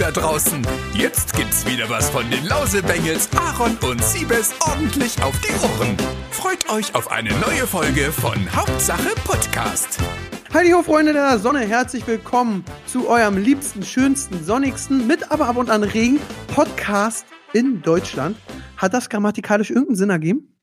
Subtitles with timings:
[0.00, 0.64] da draußen.
[0.94, 5.96] Jetzt gibt's wieder was von den Lausebengels, Aaron und Siebes ordentlich auf die Ohren.
[6.30, 9.98] Freut euch auf eine neue Folge von Hauptsache Podcast.
[10.54, 15.56] Hallo ho, Freunde der Sonne, herzlich willkommen zu eurem liebsten, schönsten, sonnigsten, mit aber ab
[15.56, 16.20] und an Regen
[16.54, 18.36] Podcast in Deutschland.
[18.76, 20.57] Hat das grammatikalisch irgendeinen Sinn ergeben?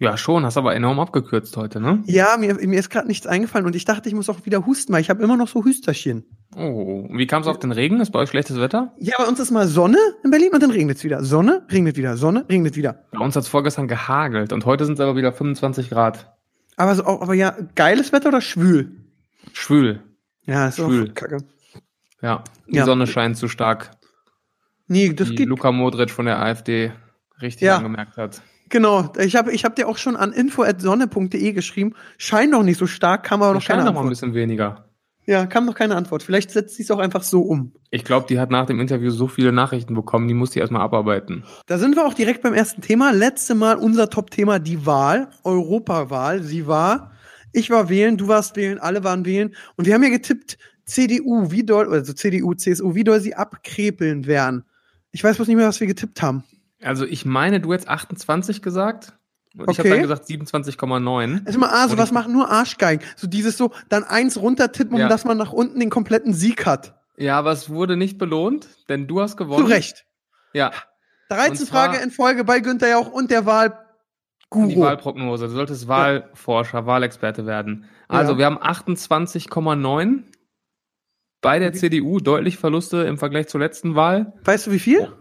[0.00, 2.02] Ja, schon, hast aber enorm abgekürzt heute, ne?
[2.06, 4.92] Ja, mir, mir ist gerade nichts eingefallen und ich dachte, ich muss auch wieder husten,
[4.92, 6.24] weil ich habe immer noch so Hüsterchen.
[6.54, 7.98] Oh, wie kam es auf den Regen?
[8.00, 8.94] Ist bei euch schlechtes Wetter?
[8.98, 11.24] Ja, bei uns ist mal Sonne in Berlin und dann regnet es wieder.
[11.24, 13.06] Sonne, regnet wieder, Sonne, regnet wieder.
[13.10, 16.32] Bei uns hat es vorgestern gehagelt und heute sind es aber wieder 25 Grad.
[16.76, 18.92] Aber, so, aber ja, geiles Wetter oder schwül?
[19.52, 20.00] Schwül.
[20.44, 21.10] Ja, ist Schwül.
[21.10, 21.38] auch kacke.
[22.22, 22.84] Ja, die Ja.
[22.84, 23.90] Sonne scheint zu stark.
[24.86, 25.48] Nee, das die geht.
[25.48, 26.92] Luka Modric von der AfD
[27.42, 27.78] richtig Ja.
[27.78, 28.42] angemerkt hat.
[28.68, 31.94] Genau, ich habe ich hab dir auch schon an info.sonne.de geschrieben.
[32.16, 34.10] Scheint noch nicht so stark, kam aber noch Scheint keine noch mal ein Antwort.
[34.10, 34.84] bisschen weniger.
[35.26, 36.22] Ja, kam noch keine Antwort.
[36.22, 37.72] Vielleicht setzt sie es auch einfach so um.
[37.90, 40.80] Ich glaube, die hat nach dem Interview so viele Nachrichten bekommen, die muss die erstmal
[40.80, 41.44] abarbeiten.
[41.66, 43.12] Da sind wir auch direkt beim ersten Thema.
[43.12, 46.42] Letzte Mal unser Top-Thema, die Wahl, Europawahl.
[46.42, 47.12] Sie war,
[47.52, 49.54] ich war wählen, du warst wählen, alle waren wählen.
[49.76, 54.26] Und wir haben ja getippt, CDU, wie doll, also CDU, CSU, wie doll sie abkrepeln
[54.26, 54.64] werden.
[55.12, 56.44] Ich weiß bloß nicht mehr, was wir getippt haben.
[56.82, 59.12] Also ich meine, du hättest 28 gesagt
[59.56, 59.90] und ich habe Okay.
[59.90, 61.42] dann gesagt 27,9.
[61.46, 63.04] Also mal, ah, so Und was ich- machen nur Arschgeigen.
[63.16, 65.08] So dieses so, dann eins runtertippen, um Ja.
[65.08, 66.94] dass man nach unten den kompletten Sieg hat.
[67.16, 69.64] Ja, aber es wurde nicht belohnt, denn du hast gewonnen.
[69.66, 70.04] Zu Recht.
[70.52, 70.70] Ja,
[71.30, 74.68] 13 Und zwar- Frage in Folge bei Günther Jauch und der Wahlguru.
[74.68, 75.46] die Wahlprognose.
[75.48, 77.86] Du solltest Wahlforscher, Wahlexperte werden.
[78.06, 78.38] Also, Ja.
[78.38, 80.24] wir haben 28,9
[81.40, 84.32] bei der Wie- CDU, deutlich Verluste im Vergleich zur letzten Wahl.
[84.44, 85.12] Weißt du wie viel?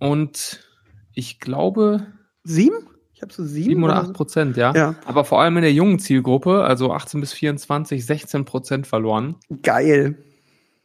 [0.00, 0.66] Und
[1.14, 2.06] ich glaube
[2.44, 2.88] Sieben?
[3.14, 3.70] Ich habe so sieben.
[3.70, 4.12] 7 oder oder 8 so.
[4.14, 4.74] Prozent, ja.
[4.74, 4.94] Ja.
[5.04, 9.36] Aber vor allem in der jungen Zielgruppe, also 18 bis 24, 16 Prozent verloren.
[9.62, 10.18] Geil.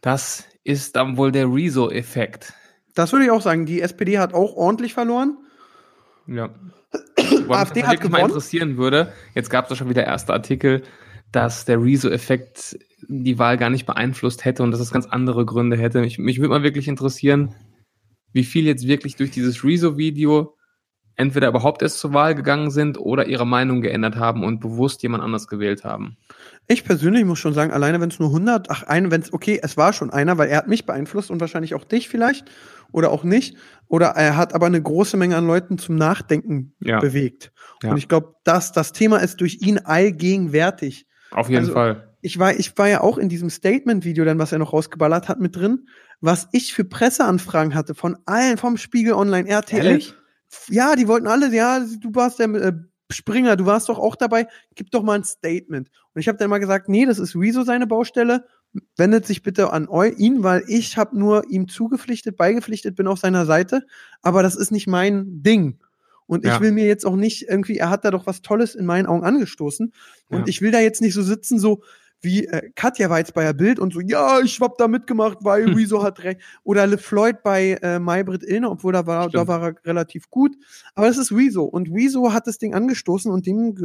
[0.02, 2.54] Das ist dann wohl der Rezo-Effekt.
[2.94, 3.66] Das würde ich auch sagen.
[3.66, 5.38] Die SPD hat auch ordentlich verloren.
[6.28, 6.50] Ja.
[7.18, 8.32] Wobei mich AfD das hat wirklich mal gewonnen.
[8.32, 10.84] interessieren würde, jetzt gab es ja schon wieder erste Artikel,
[11.32, 15.78] dass der Rezo-Effekt die Wahl gar nicht beeinflusst hätte und dass es ganz andere Gründe
[15.78, 16.02] hätte.
[16.02, 17.56] Mich, mich würde mal wirklich interessieren,
[18.34, 20.54] wie viel jetzt wirklich durch dieses Rezo-Video
[21.20, 25.24] entweder überhaupt erst zur Wahl gegangen sind oder ihre Meinung geändert haben und bewusst jemand
[25.24, 26.16] anders gewählt haben.
[26.68, 29.60] Ich persönlich muss schon sagen, alleine wenn es nur 100, ach, ein, wenn es, okay,
[29.64, 32.52] es war schon einer, weil er hat mich beeinflusst und wahrscheinlich auch dich vielleicht
[32.92, 33.58] oder auch nicht.
[33.88, 37.00] Oder er hat aber eine große Menge an Leuten zum Nachdenken Ja.
[37.00, 37.52] bewegt.
[37.82, 37.92] Ja.
[37.92, 41.08] Und ich glaube, dass das Thema ist durch ihn allgegenwärtig.
[41.32, 42.07] Auf jeden Also, Fall.
[42.22, 45.40] Ich war, ich war ja auch in diesem Statement-Video dann, was er noch rausgeballert hat,
[45.40, 45.88] mit drin,
[46.20, 49.86] was ich für Presseanfragen hatte von allen, vom Spiegel Online, RTL.
[49.86, 50.14] Ehrlich?
[50.70, 52.74] Ja, die wollten alle, ja, du warst der äh,
[53.12, 55.90] Springer, du warst doch auch dabei, gib doch mal ein Statement.
[56.14, 58.46] Und ich habe dann mal gesagt, nee, das ist Rezo seine Baustelle,
[58.98, 63.46] wendet sich bitte an ihn, weil ich habe nur ihm zugepflichtet, beigepflichtet, bin auf seiner
[63.46, 63.84] Seite,
[64.22, 65.80] aber das ist nicht mein Ding.
[66.26, 66.60] Und ich Ja.
[66.60, 69.24] will mir jetzt auch nicht irgendwie, er hat da doch was Tolles in meinen Augen
[69.24, 69.94] angestoßen.
[70.30, 70.46] Und Ja.
[70.48, 71.82] ich will da jetzt nicht so sitzen, so
[72.22, 75.40] wie äh, Katja war jetzt bei der Bild und so, ja, ich hab da mitgemacht,
[75.42, 75.74] weil Hm.
[75.76, 76.42] Rezo hat recht.
[76.64, 80.56] Oder Le Floyd bei äh, Maybrit Illner, obwohl da war, da war er relativ gut.
[80.96, 81.64] Aber das ist Rezo.
[81.64, 83.76] Und Rezo hat das Ding angestoßen und dem,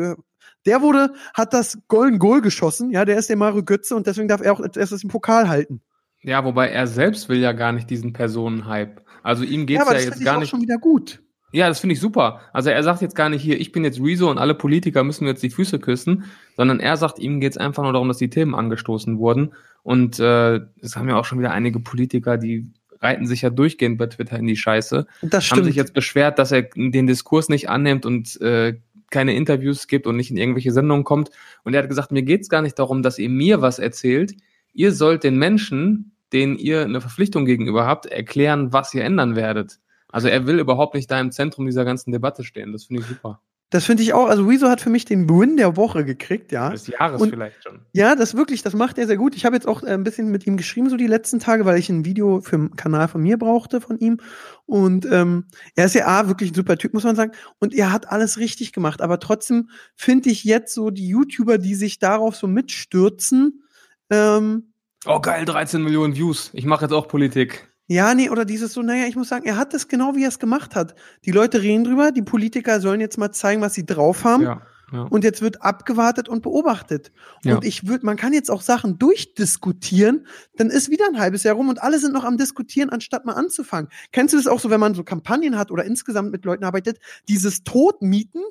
[0.67, 2.91] der wurde, hat das Golden Goal geschossen.
[2.91, 5.49] Ja, der ist der Mario Götze und deswegen darf er auch als erstes den Pokal
[5.49, 5.83] halten.
[6.23, 9.03] Ja, wobei er selbst will ja gar nicht diesen Personenhype.
[9.23, 10.51] Also ihm geht's ja, aber ja, das jetzt finde ich gar auch nicht.
[10.51, 11.23] schon wieder gut.
[11.53, 12.41] Ja, das finde ich super.
[12.53, 15.25] Also er sagt jetzt gar nicht hier, ich bin jetzt Rezo und alle Politiker müssen
[15.25, 16.25] mir jetzt die Füße küssen,
[16.57, 19.53] sondern er sagt, ihm geht's einfach nur darum, dass die Themen angestoßen wurden.
[19.83, 22.71] Und äh, es haben ja auch schon wieder einige Politiker, die
[23.01, 25.65] reiten sich ja durchgehend bei Twitter in die Scheiße, Das haben stimmt.
[25.67, 28.79] sich jetzt beschwert, dass er den Diskurs nicht annimmt und äh,
[29.11, 31.31] keine Interviews gibt und nicht in irgendwelche Sendungen kommt.
[31.65, 34.35] Und er hat gesagt, mir geht's gar nicht darum, dass ihr mir was erzählt.
[34.73, 39.79] Ihr sollt den Menschen, denen ihr eine Verpflichtung gegenüber habt, erklären, was ihr ändern werdet.
[40.13, 42.73] Also er will überhaupt nicht da im Zentrum dieser ganzen Debatte stehen.
[42.73, 43.41] Das finde ich super.
[43.71, 44.27] das finde ich auch.
[44.29, 46.69] Also Rezo hat für mich den Win der Woche gekriegt, ja.
[46.71, 47.81] Des Jahres Und- vielleicht schon.
[47.95, 49.35] Ja, das wirklich, das macht er sehr gut.
[49.35, 51.79] Ich habe jetzt auch äh, ein bisschen mit ihm geschrieben, so die letzten Tage, weil
[51.79, 54.19] ich ein Video für den Kanal von mir brauchte, von ihm.
[54.67, 57.33] Und ähm, er ist ja A, wirklich ein super Typ, muss man sagen.
[57.59, 59.01] Und er hat alles richtig gemacht.
[59.01, 63.63] Aber trotzdem finde ich jetzt so die YouTuber, die sich darauf so mitstürzen,
[64.11, 64.69] ähm,
[65.05, 66.51] Oh geil, 13 Millionen Views.
[66.53, 67.72] Ich mache jetzt auch Politik.
[67.87, 70.29] Ja, nee, oder dieses so, naja, ich muss sagen, er hat das genau, wie er
[70.29, 70.95] es gemacht hat.
[71.25, 74.45] Die Leute reden drüber, die Politiker sollen jetzt mal zeigen, was sie drauf haben.
[74.45, 74.63] Ja,
[74.93, 75.03] ja.
[75.05, 77.13] Und jetzt wird abgewartet und beobachtet.
[77.45, 77.57] Ja.
[77.57, 80.27] Und ich würde, man kann jetzt auch Sachen durchdiskutieren,
[80.57, 83.33] dann ist wieder ein halbes Jahr rum und alle sind noch am Diskutieren, anstatt mal
[83.33, 83.91] anzufangen.
[84.13, 86.99] Kennst du das auch so, wenn man so Kampagnen hat oder insgesamt mit Leuten arbeitet,
[87.29, 88.43] dieses Todmieten?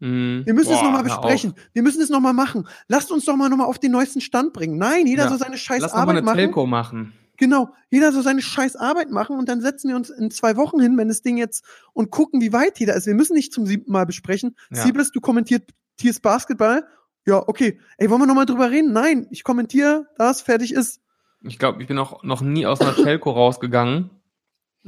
[0.00, 0.42] Mhm.
[0.46, 1.20] Wir müssen es Boah, nochmal hör auf.
[1.20, 1.54] besprechen.
[1.74, 2.66] Wir müssen es nochmal machen.
[2.88, 4.78] Lasst uns doch mal nochmal auf den neuesten Stand bringen.
[4.78, 6.36] Nein, jeder soll seine scheiß Lass doch mal Arbeit eine machen.
[6.38, 7.12] Telco machen.
[7.40, 10.78] Genau, jeder so seine scheiß Arbeit machen und dann setzen wir uns in zwei Wochen
[10.78, 11.64] hin, wenn das Ding jetzt
[11.94, 13.06] und gucken, wie weit jeder ist.
[13.06, 14.54] Wir müssen nicht zum siebten Mal besprechen.
[14.70, 14.82] Ja.
[14.82, 15.72] Siebes, du kommentierst
[16.20, 16.84] Basketball.
[17.24, 17.80] Ja, okay.
[17.96, 18.92] Ey, wollen wir nochmal drüber reden?
[18.92, 21.00] Nein, ich kommentiere das, fertig ist.
[21.42, 24.10] Ich glaube, ich bin auch noch nie aus einer Telco rausgegangen.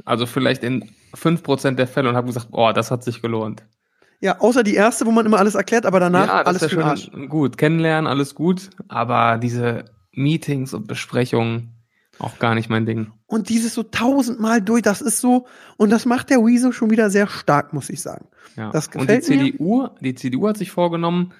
[0.05, 3.63] Also vielleicht in 5% der Fälle und habe gesagt, oh, das hat sich gelohnt.
[4.19, 6.83] Ja, außer die erste, wo man immer alles erklärt, aber danach ja, alles ist ja
[6.83, 7.09] Arsch.
[7.11, 7.57] schon gut.
[7.57, 8.69] Kennenlernen, alles gut.
[8.89, 11.72] Aber diese Meetings und Besprechungen,
[12.19, 13.11] auch gar nicht mein Ding.
[13.25, 17.09] Und dieses so tausendmal durch, das ist so, und das macht der Wieso schon wieder
[17.09, 18.27] sehr stark, muss ich sagen.
[18.55, 18.71] Ja.
[18.71, 19.51] Das und die gefällt mir.
[19.51, 21.33] CDU, die CDU hat sich vorgenommen,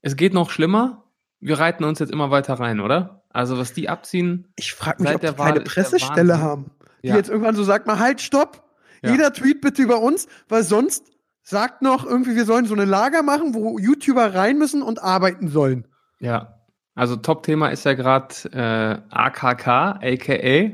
[0.00, 1.04] es geht noch schlimmer.
[1.40, 3.22] Wir reiten uns jetzt immer weiter rein, oder?
[3.30, 6.70] Also was die abziehen, Ich frage mich, ob die Wahl keine Pressestelle haben.
[7.02, 7.16] Die Ja.
[7.16, 8.64] jetzt irgendwann so sagt mal, halt, stopp.
[9.02, 9.12] Ja.
[9.12, 11.04] Jeder tweet bitte über uns, weil sonst
[11.42, 15.48] sagt noch irgendwie, wir sollen so eine Lager machen, wo YouTuber rein müssen und arbeiten
[15.48, 15.86] sollen.
[16.18, 16.54] ja.
[16.98, 20.70] Also Top-Thema ist ja gerade äh, AKK, aka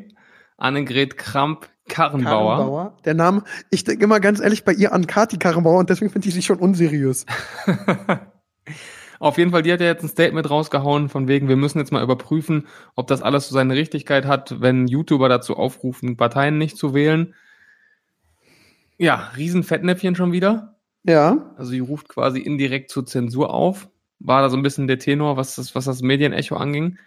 [0.56, 2.56] Annegret Kramp-Karrenbauer.
[2.56, 2.96] Karrenbauer.
[3.04, 6.26] Der Name, ich denke immer ganz ehrlich bei ihr an Kati Karrenbauer und deswegen finde
[6.26, 7.26] ich sie schon unseriös.
[9.20, 11.92] Auf jeden Fall, die hat ja jetzt ein Statement rausgehauen, von wegen, wir müssen jetzt
[11.92, 16.78] mal überprüfen, ob das alles so seine Richtigkeit hat, wenn YouTuber dazu aufrufen, Parteien nicht
[16.78, 17.34] zu wählen.
[18.96, 20.78] Ja, Riesenfettnäpfchen schon wieder.
[21.02, 21.52] Ja.
[21.58, 23.90] Also die ruft quasi indirekt zur Zensur auf.
[24.20, 26.98] War da so ein bisschen der Tenor, was das, was das Medienecho anging.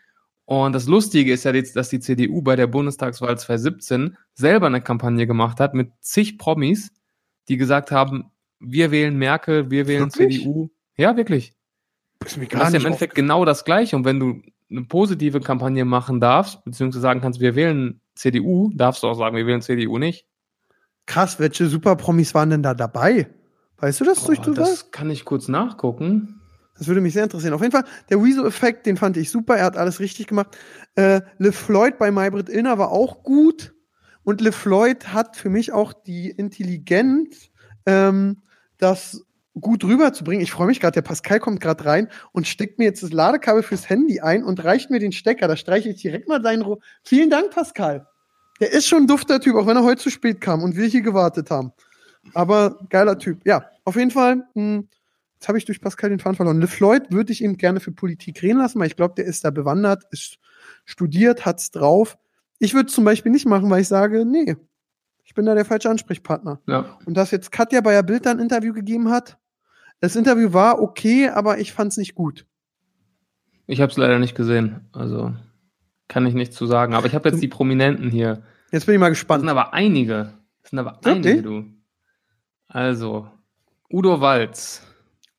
[0.45, 4.81] Und das Lustige ist ja jetzt, dass die CDU bei der Bundestagswahl 2017 selber eine
[4.81, 6.91] Kampagne gemacht hat mit zig Promis,
[7.49, 10.39] die gesagt haben, wir wählen Merkel, wir wählen Wirklich?
[10.39, 10.69] CDU.
[10.95, 11.53] Ja, wirklich.
[12.25, 13.95] Ist mir Du hast ja im Endeffekt genau das Gleiche.
[13.95, 19.03] Und wenn du eine positive Kampagne machen darfst, beziehungsweise sagen kannst, wir wählen CDU, darfst
[19.03, 20.25] du auch sagen, wir wählen CDU nicht.
[21.05, 23.29] Krass, welche Superpromis waren denn da dabei?
[23.77, 24.69] Weißt du das durch Oh, du das?
[24.69, 26.36] das kann ich kurz nachgucken.
[26.77, 27.53] Das würde mich sehr interessieren.
[27.53, 29.57] Auf jeden Fall, der Weezo-Effekt, den fand ich super.
[29.57, 30.57] Er hat alles richtig gemacht.
[30.95, 33.73] Äh, Le Floyd bei Maybrit Illner war auch gut.
[34.23, 37.49] Und Le Floyd hat für mich auch die Intelligenz,
[37.85, 38.41] ähm,
[38.77, 39.23] das
[39.59, 40.43] gut rüberzubringen.
[40.43, 43.63] Ich freue mich gerade, der Pascal kommt gerade rein und steckt mir jetzt das Ladekabel
[43.63, 45.47] fürs Handy ein und reicht mir den Stecker.
[45.47, 48.05] Da streiche ich direkt mal seinen Ro Vielen Dank, Pascal.
[48.59, 50.87] Der ist schon ein dufter Typ, auch wenn er heute zu spät kam und wir
[50.87, 51.71] hier gewartet haben.
[52.33, 53.39] Aber geiler Typ.
[53.45, 54.43] Ja, auf jeden Fall.
[54.55, 54.83] Mh,
[55.37, 56.59] Jetzt habe ich durch Pascal den Faden verloren.
[56.59, 59.45] Le Floyd würde ich ihm gerne für Politik reden lassen, weil ich glaube, der ist
[59.45, 60.39] da bewandert, ist
[60.85, 62.17] studiert, hat's drauf.
[62.59, 64.55] Ich würde es zum Beispiel nicht machen, weil ich sage, nee,
[65.23, 66.59] ich bin da der falsche Ansprechpartner.
[66.67, 66.97] Ja.
[67.05, 69.37] Und dass jetzt Katja bei der Bild da ein Interview gegeben hat,
[69.99, 72.47] das Interview war okay, aber ich fand's nicht gut.
[73.67, 74.87] Ich habe es leider nicht gesehen.
[74.91, 75.33] Also
[76.07, 76.93] kann ich nichts zu sagen.
[76.95, 78.41] Aber ich habe jetzt die Prominenten hier.
[78.71, 79.49] Jetzt bin ich mal Das sind gespannt.
[79.49, 80.33] aber einige.
[80.61, 81.33] Das sind aber Wirklich?
[81.33, 81.65] einige, du.
[82.67, 83.29] Also,
[83.91, 84.81] Udo Walz,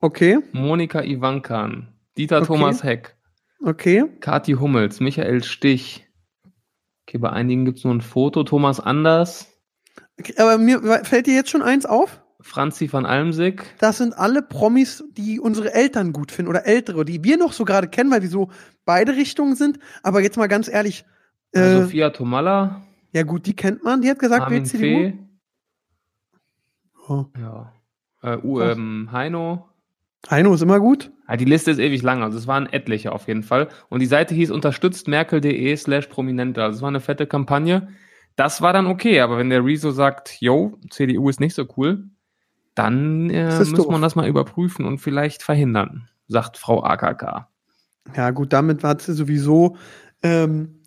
[0.00, 2.46] Okay, Monika Ivankan, Dieter Okay.
[2.46, 3.16] Thomas Heck,
[3.64, 4.04] okay.
[4.20, 6.06] Kathi Hummels, Michael Stich.
[7.06, 8.44] Okay, bei einigen gibt es nur ein Foto.
[8.44, 9.48] Thomas Anders,
[10.36, 12.20] Aber mir fällt dir jetzt schon eins auf?
[12.40, 17.24] Franzi van Almsick, Das sind alle Promis, die unsere Eltern gut finden oder ältere, die
[17.24, 18.50] wir noch so gerade kennen, weil wir so
[18.84, 19.80] beide Richtungen sind.
[20.04, 21.04] Aber jetzt mal ganz ehrlich,
[21.52, 24.02] äh, Sophia Tomalla, ja gut, die kennt man.
[24.02, 24.78] Die hat gesagt, Armin wer CDU.
[24.80, 25.18] Fee,
[27.08, 27.24] Oh.
[27.38, 27.72] ja.
[28.22, 29.68] Äh, U, ähm, Heino.
[30.30, 31.12] Heino ist immer gut.
[31.28, 33.68] Ja, die Liste ist ewig lang, also es waren etliche auf jeden Fall.
[33.88, 36.62] Und die Seite hieß unterstützt merkel.de slash prominente.
[36.62, 37.88] Also es war eine fette Kampagne.
[38.36, 42.04] Das war dann okay, aber wenn der Rezo sagt, yo, CDU ist nicht so cool,
[42.74, 43.90] dann äh, muss doof.
[43.90, 47.48] man das mal überprüfen und vielleicht verhindern, sagt Frau AKK.
[48.16, 49.76] Ja gut, damit hat sie sowieso
[50.22, 50.82] ähm,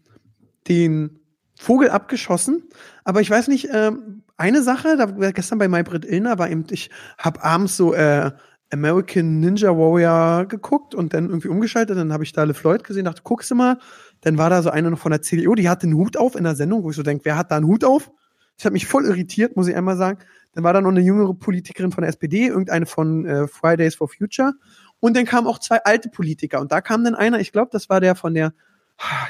[0.67, 1.19] den
[1.55, 2.63] Vogel abgeschossen.
[3.03, 6.89] Aber ich weiß nicht, ähm, eine Sache, da gestern bei Maybrit Illner war eben, ich
[7.17, 8.31] habe abends so äh,
[8.71, 11.97] American Ninja Warrior geguckt und dann irgendwie umgeschaltet.
[11.97, 13.77] Dann habe ich da Le Floyd gesehen, dachte, guckst du mal.
[14.21, 16.43] Dann war da so eine noch von der CDU, die hatte einen Hut auf in
[16.43, 18.11] der Sendung, wo ich so denke, wer hat da einen Hut auf?
[18.57, 20.19] Das hat mich voll irritiert, muss ich einmal sagen.
[20.53, 24.07] Dann war da noch eine jüngere Politikerin von der SPD, irgendeine von äh, Fridays for
[24.07, 24.53] Future.
[24.99, 26.61] Und dann kamen auch zwei alte Politiker.
[26.61, 28.53] Und da kam dann einer, ich glaube, das war der von der,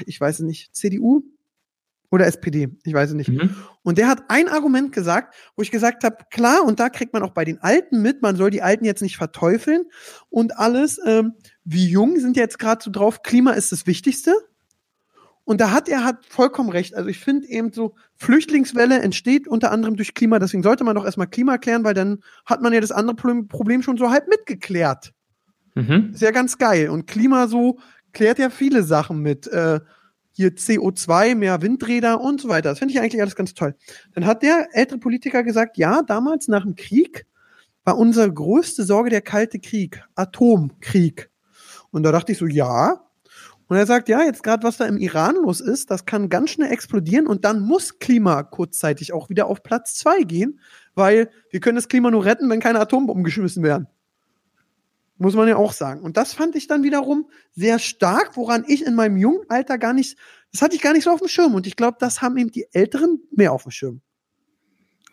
[0.05, 1.23] ich weiß nicht, CDU
[2.11, 3.29] oder SPD, ich weiß es nicht.
[3.29, 3.55] Mhm.
[3.83, 7.23] Und der hat ein Argument gesagt, wo ich gesagt habe, klar, und da kriegt man
[7.23, 9.85] auch bei den Alten mit, man soll die Alten jetzt nicht verteufeln
[10.29, 10.99] und alles.
[11.05, 14.33] Ähm, wie jung sind jetzt gerade so drauf, Klima ist das Wichtigste.
[15.43, 16.95] Und da hat er hat vollkommen recht.
[16.95, 21.05] Also ich finde eben so, Flüchtlingswelle entsteht unter anderem durch Klima, deswegen sollte man doch
[21.05, 25.13] erstmal Klima klären, weil dann hat man ja das andere Problem- schon so halb mitgeklärt.
[25.75, 26.11] Mhm.
[26.13, 26.89] Ist ja ganz geil.
[26.89, 27.79] Und Klima so
[28.11, 29.47] klärt ja viele Sachen mit.
[29.47, 29.79] Äh,
[30.41, 32.69] hier CO2, mehr Windräder und so weiter.
[32.69, 33.75] Das finde ich eigentlich alles ganz toll.
[34.13, 37.25] Dann hat der ältere Politiker gesagt, ja, damals nach dem Krieg
[37.83, 41.29] war unsere größte Sorge der Kalte Krieg, Atomkrieg.
[41.91, 43.01] Und da dachte ich so, ja.
[43.67, 46.49] Und er sagt, ja, jetzt gerade was da im Iran los ist, das kann ganz
[46.49, 50.59] schnell explodieren und dann muss Klima kurzzeitig auch wieder auf Platz zwei gehen,
[50.93, 53.87] weil wir können das Klima nur retten, wenn keine Atombomben geschmissen werden.
[55.21, 56.01] Muss man ja auch sagen.
[56.01, 59.93] Und das fand ich dann wiederum sehr stark, woran ich in meinem jungen Alter gar
[59.93, 60.17] nicht,
[60.51, 61.53] das hatte ich gar nicht so auf dem Schirm.
[61.53, 64.01] Und ich glaube, das haben eben die Älteren mehr auf dem Schirm.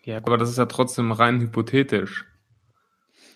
[0.04, 2.24] Ja, aber das ist ja trotzdem rein hypothetisch.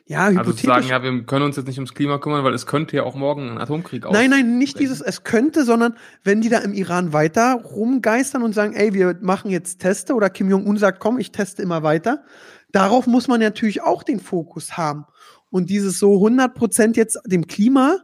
[0.06, 0.66] Ja, Also zu hypothetisch.
[0.66, 3.14] sagen, ja, wir können uns jetzt nicht ums Klima kümmern, weil es könnte ja auch
[3.14, 4.78] morgen ein Atomkrieg Nein, nein, nicht ausbrechen.
[4.80, 9.18] dieses, es könnte, sondern wenn die da im Iran weiter rumgeistern und sagen, ey, wir
[9.20, 12.24] machen jetzt Teste oder Kim Jong-un sagt, komm, ich teste immer weiter,
[12.72, 15.04] darauf muss man natürlich auch den Fokus haben.
[15.52, 17.98] Und dieses so 100 Prozent jetzt dem Klima,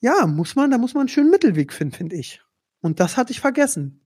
[0.00, 2.42] ja, muss man, da muss man einen schönen Mittelweg finden, finde ich.
[2.82, 4.00] Und das hatte ich vergessen.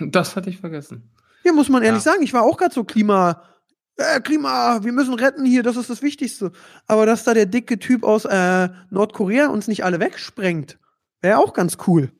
[0.00, 1.10] Das hatte ich vergessen.
[1.42, 2.12] Hier muss man ehrlich Ja.
[2.12, 3.42] sagen, ich war auch gerade so Klima,
[3.96, 6.50] äh, Klima, wir müssen retten hier, das ist das Wichtigste.
[6.88, 10.78] Aber dass da der dicke Typ aus äh, Nordkorea uns nicht alle wegsprengt,
[11.20, 12.10] wäre auch ganz cool.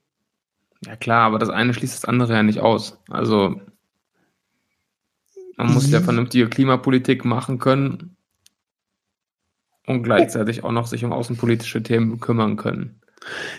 [0.85, 2.99] Ja klar, aber das eine schließt das andere ja nicht aus.
[3.09, 3.61] Also
[5.57, 8.17] man muss ja vernünftige Klimapolitik machen können
[9.87, 13.01] und gleichzeitig auch noch sich um außenpolitische Themen kümmern können.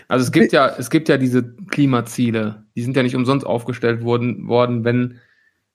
[0.08, 4.02] Also es gibt ja, es gibt ja diese Klimaziele, die sind ja nicht umsonst aufgestellt
[4.02, 5.20] worden, worden, wenn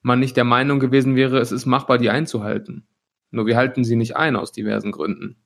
[0.02, 2.88] man nicht der Meinung gewesen wäre, es ist machbar, die einzuhalten.
[3.32, 5.38] Nur wir halten sie nicht ein aus diversen Gründen.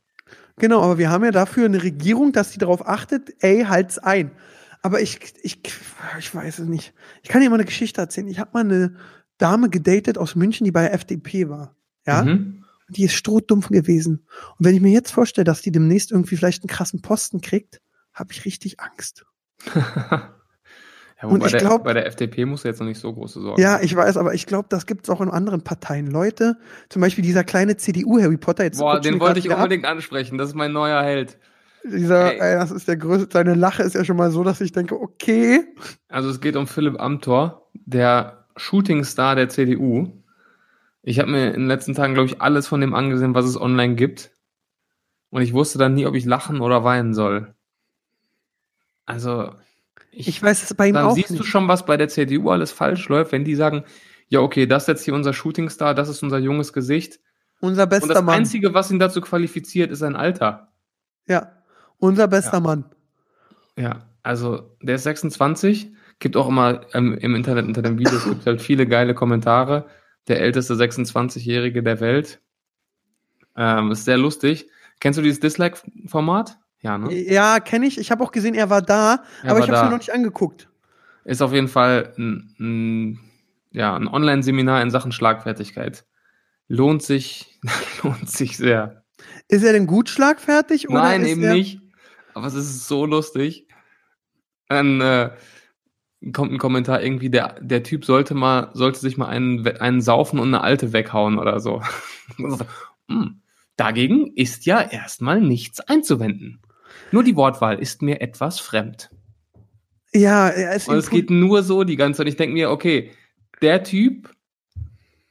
[0.57, 4.31] Genau, aber wir haben ja dafür eine Regierung, dass die darauf achtet, ey, halt's ein.
[4.81, 5.61] Aber ich, ich,
[6.19, 6.93] ich weiß es nicht.
[7.23, 8.27] Ich kann dir mal eine Geschichte erzählen.
[8.27, 8.95] Ich habe mal eine
[9.37, 11.75] Dame gedatet aus München, die bei der FDP war.
[12.05, 12.23] Ja?
[12.23, 12.62] Mhm.
[12.89, 14.25] Die ist strohdumpf gewesen.
[14.57, 17.81] Und wenn ich mir jetzt vorstelle, dass die demnächst irgendwie vielleicht einen krassen Posten kriegt,
[18.13, 19.25] habe ich richtig Angst.
[19.75, 20.33] ja,
[21.21, 23.61] Und ich der, glaub- bei der FDP muss er jetzt noch nicht so große Sorgen
[23.61, 23.83] Ja, haben.
[23.85, 26.07] ich weiß, aber ich glaube, das gibt's auch in anderen Parteien.
[26.07, 26.57] Leute,
[26.89, 29.63] zum Beispiel dieser kleine CDU-Harry Potter, jetzt Boah, den wollte ich wieder ab.
[29.63, 30.37] unbedingt ansprechen.
[30.37, 31.37] Das ist mein neuer Held.
[31.85, 34.71] Dieser, ey, das ist der größte, seine Lache ist ja schon mal so, dass ich
[34.71, 35.65] denke, okay.
[36.07, 40.22] Also es geht um Philipp Amthor, der Shootingstar der CDU.
[41.03, 43.59] Ich habe mir in den letzten Tagen, glaube ich, alles von dem angesehen, was es
[43.59, 44.31] online gibt.
[45.29, 47.53] Und ich wusste dann nie, ob ich lachen oder weinen soll.
[49.05, 49.53] Also,
[50.11, 51.39] ich, Ich weiß es bei ihm dann auch siehst nicht.
[51.41, 53.83] du schon, was bei der CDU alles falsch läuft, wenn die sagen,
[54.29, 57.19] ja, okay, das ist jetzt hier unser Shootingstar, das ist unser junges Gesicht.
[57.59, 58.35] Unser Und bester das Mann.
[58.39, 60.71] Einzige, was ihn dazu qualifiziert, ist sein Alter.
[61.27, 61.51] Ja,
[61.97, 62.59] unser bester Ja.
[62.59, 62.85] Mann.
[63.75, 68.45] Ja, also der ist 26, gibt auch immer ähm, im Internet unter den Videos gibt
[68.45, 69.87] halt viele geile Kommentare.
[70.27, 72.41] Der älteste 26-Jährige der Welt.
[73.55, 74.69] Ähm, ist sehr lustig.
[74.99, 76.57] Kennst du dieses Dislike-Format?
[76.81, 77.13] Ja, ne?
[77.13, 77.97] Ja, kenne ich.
[77.97, 79.97] Ich habe auch gesehen, er war da, Er aber war ich habe es mir noch
[79.97, 80.69] nicht angeguckt.
[81.25, 83.19] Ist auf jeden Fall ein, ein,
[83.71, 86.05] ja, ein Online-Seminar in Sachen Schlagfertigkeit.
[86.67, 87.59] Lohnt sich,
[88.03, 89.03] lohnt sich sehr.
[89.47, 90.87] Ist er denn gut schlagfertig?
[90.89, 91.79] Nein, eben nicht.
[92.33, 93.67] Aber es ist so lustig.
[94.67, 95.29] Dann äh,
[96.31, 100.39] kommt ein Kommentar irgendwie, der, der Typ sollte mal, sollte sich mal einen, einen saufen
[100.39, 101.81] und eine alte weghauen oder so.
[103.09, 103.41] Hm,
[103.75, 106.61] Dagegen ist ja erstmal nichts einzuwenden.
[107.11, 109.09] Nur die Wortwahl ist mir etwas fremd.
[110.13, 112.27] Ja, ist Und es geht nur so die ganze Zeit.
[112.27, 113.11] Ich denke mir, okay,
[113.61, 114.29] der Typ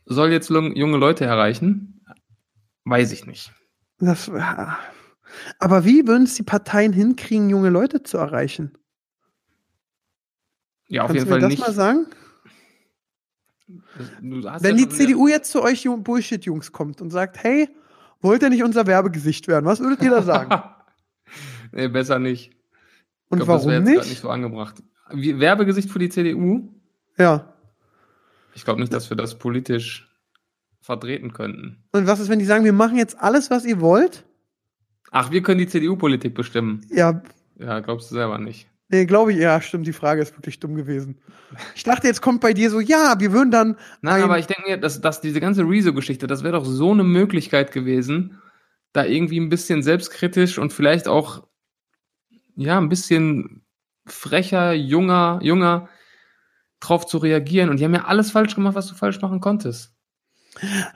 [0.05, 2.05] soll jetzt junge Leute erreichen?
[2.85, 3.53] Weiß ich nicht.
[3.99, 4.79] Das, ja.
[5.59, 8.77] aber wie würden es die Parteien hinkriegen, junge Leute zu erreichen?
[10.93, 11.61] Ja, auf Kannst jeden du mir Fall das nicht.
[11.61, 12.07] mal sagen?
[14.21, 17.69] Du hast Wenn ja die CDU jetzt zu euch Jung- Bullshit-Jungs kommt und sagt, hey,
[18.21, 19.65] wollt ihr nicht unser Werbegesicht werden?
[19.65, 20.63] Was würdet ihr da sagen?
[21.73, 22.53] nee, besser nicht.
[23.31, 24.11] Und glaub, das warum jetzt grad nicht?
[24.11, 24.83] nicht so angebracht.
[25.13, 26.69] Wie, Werbegesicht für die CDU?
[27.17, 27.55] Ja.
[28.55, 30.09] Ich glaube nicht, dass wir das politisch
[30.83, 31.83] vertreten könnten.
[31.93, 34.25] Und was ist, wenn die sagen, wir machen jetzt alles, was ihr wollt?
[35.11, 36.85] Ach, wir können die CDU-Politik bestimmen.
[36.91, 37.23] Ja,
[37.59, 38.69] Ja, glaubst du selber nicht.
[38.93, 41.19] Nee, glaube ich, ja, stimmt, die Frage ist wirklich dumm gewesen.
[41.75, 43.77] Ich dachte, jetzt kommt bei dir so, ja, wir würden dann.
[44.01, 46.93] Nein, ein- aber ich denke mir, dass, dass diese ganze Rezo-Geschichte, das wäre doch so
[46.93, 48.41] eine Möglichkeit gewesen,
[48.93, 51.47] da irgendwie ein bisschen selbstkritisch und vielleicht auch,
[52.57, 53.65] ja, ein bisschen
[54.07, 55.89] frecher, junger, junger
[56.81, 57.71] drauf zu reagieren.
[57.71, 59.92] Und die haben ja alles falsch gemacht, was du falsch machen konntest.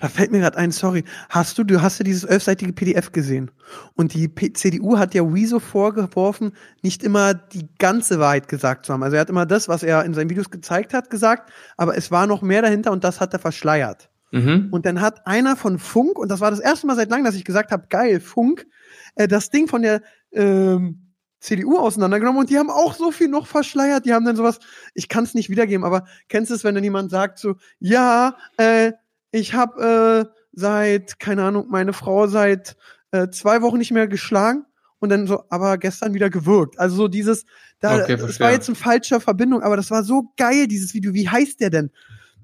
[0.01, 1.05] Da fällt mir gerade ein, sorry.
[1.31, 3.51] Hast du, du hast ja dieses elfseitige PDF gesehen.
[3.95, 8.93] Und die P CDU hat ja Wieso vorgeworfen, nicht immer die ganze Wahrheit gesagt zu
[8.93, 9.03] haben.
[9.03, 12.11] Also er hat immer das, was er in seinen Videos gezeigt hat, gesagt, aber es
[12.11, 14.11] war noch mehr dahinter und das hat er verschleiert.
[14.31, 14.69] Mhm.
[14.71, 17.35] Und dann hat einer von Funk, und das war das erste Mal seit langem, dass
[17.35, 18.67] ich gesagt habe, geil, Funk,
[19.15, 23.47] äh, das Ding von der ähm, CDU auseinandergenommen und die haben auch so viel noch
[23.47, 24.05] verschleiert.
[24.05, 24.59] Die haben dann sowas,
[24.95, 28.37] ich kann es nicht wiedergeben, aber kennst du es, wenn dann jemand sagt so, ja,
[28.57, 28.93] äh,
[29.37, 32.77] ich habe äh, seit, keine Ahnung, meine Frau seit
[33.13, 34.65] äh, zwei Wochen nicht mehr geschlagen
[34.99, 36.79] und dann so, aber gestern wieder gewirkt.
[36.79, 37.45] Also so dieses,
[37.81, 41.15] da, Okay, das war jetzt in falscher Verbindung, aber das war so geil, dieses Video.
[41.15, 41.91] Wie heißt der denn?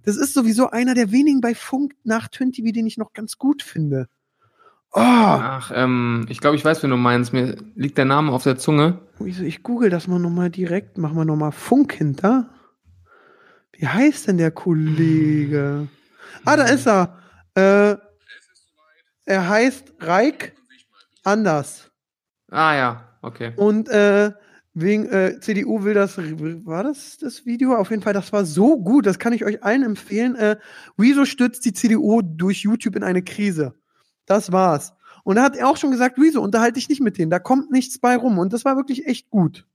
[0.04, 3.62] Das ist sowieso einer der wenigen bei Funk nach TV, den ich noch ganz gut
[3.62, 4.08] finde.
[4.94, 7.32] Oh, Ach, ähm, ich glaube, ich weiß, wen du meinst.
[7.32, 8.98] Mir liegt der Name auf der Zunge.
[9.24, 10.98] ich google das mal nochmal direkt.
[10.98, 12.50] Machen wir nochmal Funk hinter.
[13.72, 15.88] Wie heißt denn der Kollege?
[16.44, 17.18] Ah, da ist er.
[17.54, 17.96] Äh,
[19.24, 20.54] er heißt Reik
[21.24, 21.90] Anders.
[22.50, 23.52] Ah ja, okay.
[23.56, 24.32] Und äh,
[24.74, 27.76] wegen äh, CDU will das, war das das Video?
[27.76, 30.34] Auf jeden Fall, das war so gut, das kann ich euch allen empfehlen.
[30.36, 30.56] Äh,
[30.96, 33.74] Wieso stürzt die CDU durch YouTube in eine Krise?
[34.26, 34.94] Das war's.
[35.24, 37.70] Und da hat er auch schon gesagt, Wieso, unterhalte dich nicht mit denen, da kommt
[37.70, 38.38] nichts bei rum.
[38.38, 39.66] Und das war wirklich echt gut.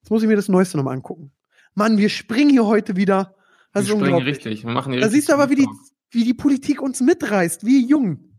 [0.00, 1.30] Jetzt muss ich mir das Neueste nochmal angucken.
[1.74, 3.36] Mann, wir springen hier heute wieder.
[3.72, 4.64] Das Wir ist springen richtig.
[4.64, 5.68] Wir machen Da richtig siehst du aber, wie die,
[6.10, 8.38] wie die Politik uns mitreißt, wie jung.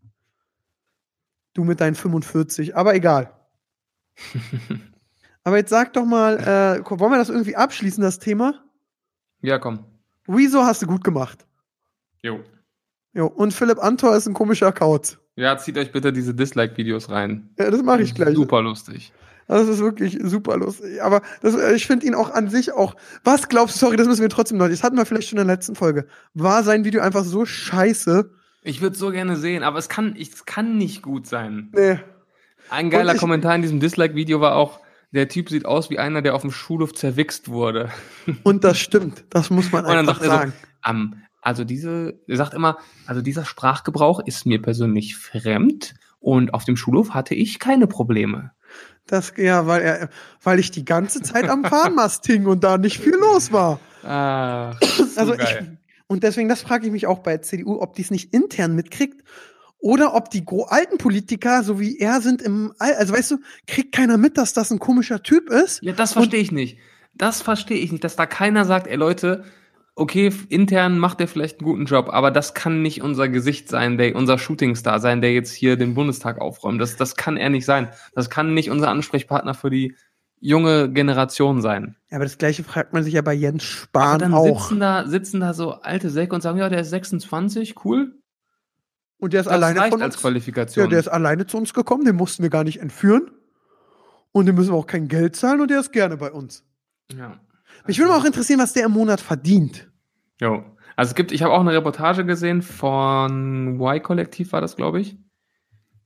[1.54, 3.34] Du mit deinen 45, aber egal.
[5.44, 8.64] aber jetzt sag doch mal, äh, wollen wir das irgendwie abschließen, das Thema?
[9.42, 9.86] Ja, komm.
[10.26, 11.46] Wieso hast du gut gemacht?
[12.22, 12.44] Jo.
[13.14, 15.20] Jo, und Philipp Antor ist ein komischer Kauz.
[15.36, 17.50] Ja, zieht euch bitte diese Dislike-Videos rein.
[17.58, 18.36] Ja, das mache ich gleich.
[18.36, 19.12] Super lustig.
[19.48, 21.04] Das ist wirklich super lustig.
[21.04, 22.96] Aber das, äh, ich finde ihn auch an sich auch.
[23.24, 24.70] Was glaubst du, sorry, das müssen wir trotzdem noch.
[24.70, 26.08] Das hatten wir vielleicht schon in der letzten Folge.
[26.34, 28.32] War sein Video einfach so scheiße?
[28.64, 31.70] Ich würde so gerne sehen, aber es kann, es kann nicht gut sein.
[31.76, 32.00] Nee.
[32.70, 34.80] Ein geiler ich- Kommentar in diesem Dislike-Video war auch,
[35.12, 37.90] der Typ sieht aus wie einer, der auf dem Schulhof zerwichst wurde.
[38.44, 39.26] Und das stimmt.
[39.30, 40.54] Das muss man Und dann einfach sagt er so, sagen.
[40.88, 46.64] Ähm, also diese, er sagt immer, also dieser Sprachgebrauch ist mir persönlich fremd und auf
[46.64, 48.52] dem Schulhof hatte ich keine Probleme.
[49.06, 50.10] Das, ja, weil er,
[50.42, 53.80] weil ich die ganze Zeit am Fahnenmast hing und da nicht viel los war.
[54.04, 54.80] Ach,
[55.16, 55.60] Also ich,
[56.08, 59.24] und deswegen, das frage ich mich auch bei CDU, ob die es nicht intern mitkriegt
[59.80, 63.38] oder ob die alten Politiker, so wie er, sind im, All also weißt du,
[63.68, 65.84] kriegt keiner mit, dass das ein komischer Typ ist.
[65.84, 66.78] Ja, das verstehe ich nicht.
[67.16, 69.44] Das verstehe ich nicht, dass da keiner sagt, ey Leute,
[69.96, 73.98] okay, intern macht er vielleicht einen guten Job, aber das kann nicht unser Gesicht sein,
[73.98, 76.82] der, unser Shootingstar sein, der jetzt hier den Bundestag aufräumt.
[76.82, 77.90] Das, das kann er nicht sein.
[78.14, 79.96] Das kann nicht unser Ansprechpartner für die
[80.40, 81.96] junge Generation sein.
[82.10, 84.64] Ja, aber das gleiche fragt man sich ja bei Jens Aber Spahn dann auch.
[84.64, 88.16] sitzen da, sitzen da so alte Säcke und sagen, ja, der ist 26, cool.
[89.18, 90.22] Und der ist Das alleine von als uns.
[90.22, 90.84] Qualifikation.
[90.84, 93.32] Ja, der ist alleine zu uns gekommen, den mussten wir gar nicht entführen.
[94.34, 96.66] Und dem müssen wir auch kein Geld zahlen und der ist gerne bei uns.
[97.16, 97.40] ja.
[97.86, 99.90] Mich würde mal auch interessieren, was der im Monat verdient.
[100.40, 100.64] Jo.
[100.96, 105.18] Also es gibt, ich habe auch eine Reportage gesehen von Y-Kollektiv war das, glaube ich.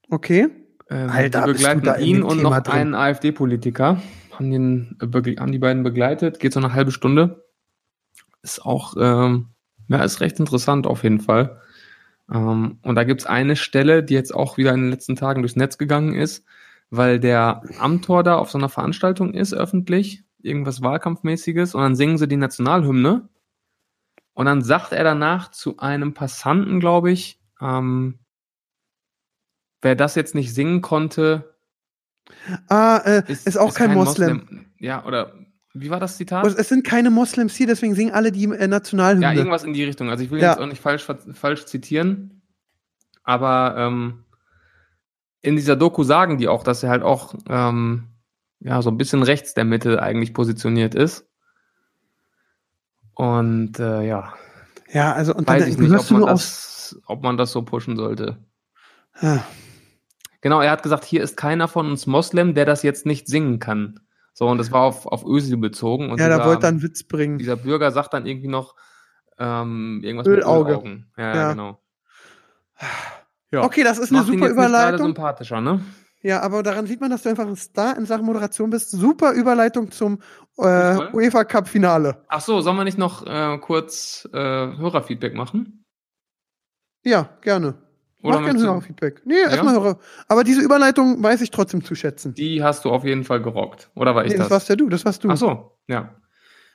[0.09, 0.49] Okay.
[0.89, 2.73] Ähm, Alter, die bist du begleiten ihn und Thema noch drin.
[2.73, 4.01] einen AfD-Politiker.
[4.31, 6.39] Haben, den, äh, haben die beiden begleitet.
[6.39, 7.43] Geht so eine halbe Stunde.
[8.41, 9.49] Ist auch, ähm,
[9.89, 11.59] ja, ist recht interessant auf jeden Fall.
[12.31, 15.55] Ähm, und da gibt's eine Stelle, die jetzt auch wieder in den letzten Tagen durchs
[15.55, 16.45] Netz gegangen ist,
[16.89, 22.17] weil der Amtor da auf so einer Veranstaltung ist, öffentlich, irgendwas Wahlkampfmäßiges, und dann singen
[22.17, 23.29] sie die Nationalhymne.
[24.33, 28.19] Und dann sagt er danach zu einem Passanten, glaube ich, ähm,
[29.81, 31.55] wer das jetzt nicht singen konnte,
[32.67, 34.65] Ah, äh, ist, auch kein, Moslem.
[34.79, 35.33] Ja, oder
[35.73, 36.45] wie war das Zitat?
[36.45, 39.25] es sind keine Moslems hier, deswegen singen alle die äh, Nationalhymne.
[39.25, 40.09] Ja, irgendwas in die Richtung.
[40.09, 40.51] Also ich will Ja.
[40.51, 42.41] jetzt auch nicht falsch, falsch zitieren,
[43.23, 44.25] aber ähm,
[45.41, 48.07] in dieser Doku sagen die auch, dass er halt auch ähm,
[48.59, 51.27] ja so ein bisschen rechts der Mitte eigentlich positioniert ist.
[53.13, 54.33] Und äh, ja,
[54.91, 57.95] ja, also und weiß dann ich nicht, ob man, das, ob man das so pushen
[57.97, 58.37] sollte.
[59.19, 59.39] Ah,
[60.41, 63.57] Genau, er hat gesagt, hier ist keiner von uns Moslem, der das jetzt nicht singen
[63.59, 63.99] kann.
[64.33, 66.11] So, und das war auf, auf Özil bezogen.
[66.11, 67.39] Und ja, dieser, da wollte er einen Witz bringen.
[67.39, 68.75] dieser Bürger sagt dann irgendwie noch
[69.39, 70.59] ähm, irgendwas Ölauge.
[70.69, 71.11] mit Ölaugen.
[71.17, 71.51] Ja, Ja.
[71.51, 71.81] genau.
[73.51, 73.63] Ja.
[73.63, 75.07] Okay, das ist eine Macht ihn super Überleitung.
[75.07, 75.81] sympathischer, ne?
[76.27, 78.91] Ja, aber daran sieht man, dass du einfach ein Star in Sachen Moderation bist.
[78.91, 80.19] Super Überleitung zum
[80.57, 80.97] äh?
[81.13, 82.21] UEFA Cup Finale.
[82.27, 85.85] Ach so, sollen wir nicht noch äh, kurz äh, Hörerfeedback machen?
[87.05, 87.75] Ja, gerne.
[88.21, 89.21] Oder Mach gerne Hörerfeedback.
[89.23, 89.99] Nee, erstmal Hörer.
[90.27, 92.33] Aber diese Überleitung weiß ich trotzdem zu schätzen.
[92.33, 93.89] Die hast du auf jeden Fall gerockt.
[93.95, 94.51] Oder war ich Nee, das das?
[94.51, 95.29] warst ja du, das warst du.
[95.29, 96.13] Ach so, ja.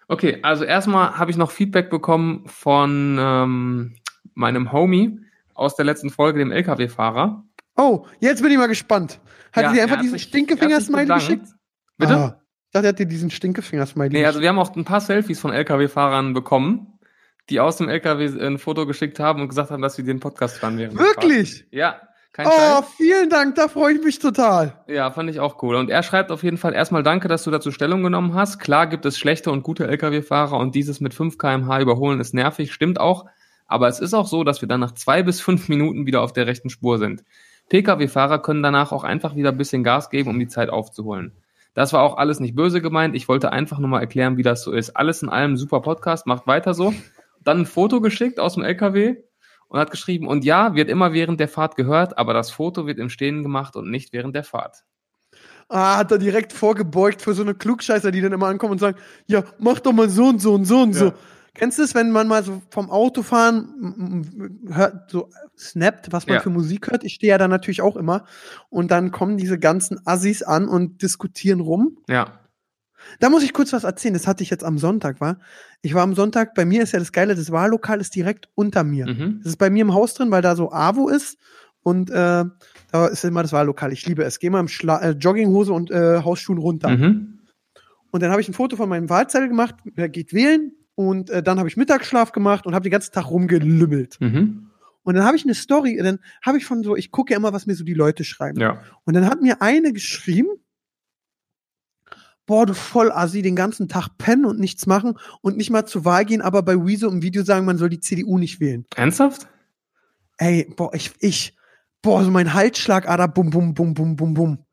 [0.09, 3.97] Okay, also erstmal habe ich noch Feedback bekommen von ähm,
[4.33, 5.21] meinem Homie
[5.53, 7.45] aus der letzten Folge, dem LKW-Fahrer.
[7.77, 9.21] Oh, jetzt bin ich mal gespannt.
[9.53, 11.47] Hat Ja, er dir einfach hat diesen Stinkefinger-Smiley er geschickt?
[11.99, 12.15] Bitte?
[12.17, 14.43] Ah, ich dachte, er hat dir diesen Stinkefinger-Smiley Nee, also geschickt.
[14.43, 16.99] wir haben auch ein paar Selfies von LKW-Fahrern bekommen,
[17.51, 20.63] die aus dem LKW ein Foto geschickt haben und gesagt haben, dass sie den Podcast
[20.63, 20.95] der Fahrt.
[20.99, 21.67] Wirklich?
[21.71, 22.01] Ja,
[22.33, 22.85] kein Oh, Scheiß.
[22.97, 24.83] vielen Dank, da freue ich mich total.
[24.87, 25.75] Ja, fand ich auch cool.
[25.77, 28.59] Und er schreibt auf jeden Fall erstmal Danke, dass du dazu Stellung genommen hast.
[28.59, 32.73] Klar gibt es schlechte und gute Lkw-Fahrer und dieses mit 5 kmh überholen ist nervig,
[32.73, 33.27] stimmt auch.
[33.67, 36.33] Aber es ist auch so, dass wir dann nach zwei bis fünf Minuten wieder auf
[36.33, 37.23] der rechten Spur sind.
[37.73, 41.33] Pkw-Fahrer können danach auch einfach wieder ein bisschen Gas geben, um die Zeit aufzuholen.
[41.73, 43.17] Das war auch alles nicht böse gemeint.
[43.17, 44.91] Ich wollte einfach nur mal erklären, wie das so ist.
[44.91, 46.93] Alles in allem super Podcast, macht weiter so.
[47.41, 49.17] Dann ein Foto geschickt aus dem LKW
[49.69, 52.99] und hat geschrieben, und ja, wird immer während der Fahrt gehört, aber das Foto wird
[52.99, 54.85] im Stehen gemacht und nicht während der Fahrt.
[55.71, 58.99] Ah, hat er direkt vorgebeugt für so eine Klugscheißer, die dann immer ankommen und sagen,
[59.27, 60.99] ja, mach doch mal so und so und so und Ja.
[60.99, 61.13] so.
[61.55, 66.41] Kennst du es, wenn man mal so vom Autofahren hört, so snappt, was man Ja.
[66.41, 67.05] für Musik hört?
[67.05, 68.25] Ich stehe ja da natürlich auch immer.
[68.71, 71.99] Und dann kommen diese ganzen Assis an und diskutieren rum.
[72.09, 72.39] Ja.
[73.21, 74.15] Da muss ich kurz was erzählen.
[74.15, 75.41] Das hatte ich jetzt am Sonntag, war.
[75.83, 78.85] Ich war am Sonntag, bei mir ist ja das Geile, das Wahllokal ist direkt unter
[78.85, 79.07] mir.
[79.07, 79.41] Mhm.
[79.43, 81.37] Das ist bei mir im Haus drin, weil da so AWO ist.
[81.83, 82.45] Und äh,
[82.93, 83.93] da ist immer das Wahllokal.
[83.93, 84.39] Ich liebe es.
[84.39, 86.91] Geh mal im Schla äh, Jogginghose und äh, Hausschuhen runter.
[86.91, 87.41] Mhm.
[88.13, 90.73] Und dann habe ich ein Foto von meinem Wahlzettel gemacht, wer geht wählen.
[90.95, 94.21] Und äh, dann habe ich Mittagsschlaf gemacht und habe den ganzen Tag rumgelümmelt.
[94.21, 94.71] Mhm.
[95.05, 97.53] Und dann habe ich eine Story, dann habe ich von so, ich gucke ja immer,
[97.53, 98.61] was mir so die Leute schreiben.
[98.61, 98.83] Ja.
[99.05, 100.49] Und dann hat mir eine geschrieben,
[102.47, 106.05] boah, du voll Assi, den ganzen Tag pennen und nichts machen und nicht mal zur
[106.05, 108.87] Wahl gehen, aber bei Wieso im Video sagen, man soll die CDU nicht wählen.
[108.95, 109.49] Ernsthaft?
[110.39, 111.57] Ey, boah, ich, ich,
[112.01, 114.65] boah, so mein Halsschlagader, bum, bum, bum, bum, bum, bum.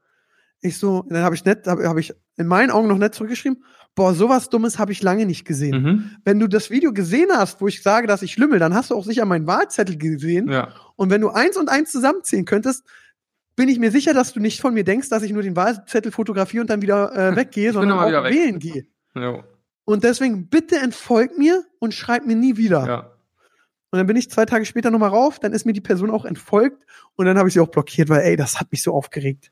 [0.62, 3.64] Ich so, dann habe ich nett, habe hab ich in meinen Augen noch nett zurückgeschrieben,
[3.96, 5.84] boah, sowas Dummes habe ich lange nicht gesehen.
[5.84, 6.12] Mhm.
[6.24, 8.96] Wenn du das Video gesehen hast, wo ich sage, dass ich lümmel, dann hast du
[8.96, 10.50] auch sicher meinen Wahlzettel gesehen.
[10.50, 10.70] Ja.
[10.96, 12.86] Und wenn du eins und eins zusammenzählen könntest,
[13.56, 16.12] bin ich mir sicher, dass du nicht von mir denkst, dass ich nur den Wahlzettel
[16.14, 18.34] fotografiere und dann wieder äh, weggehe, sondern auch weg.
[18.34, 18.86] wählen gehe.
[19.16, 19.44] Jo.
[19.86, 22.86] Und deswegen bitte entfolg mir und schreib mir nie wieder.
[22.86, 23.00] Ja.
[23.90, 26.26] Und dann bin ich zwei Tage später nochmal rauf, dann ist mir die Person auch
[26.26, 29.52] entfolgt und dann habe ich sie auch blockiert, weil ey, das hat mich so aufgeregt.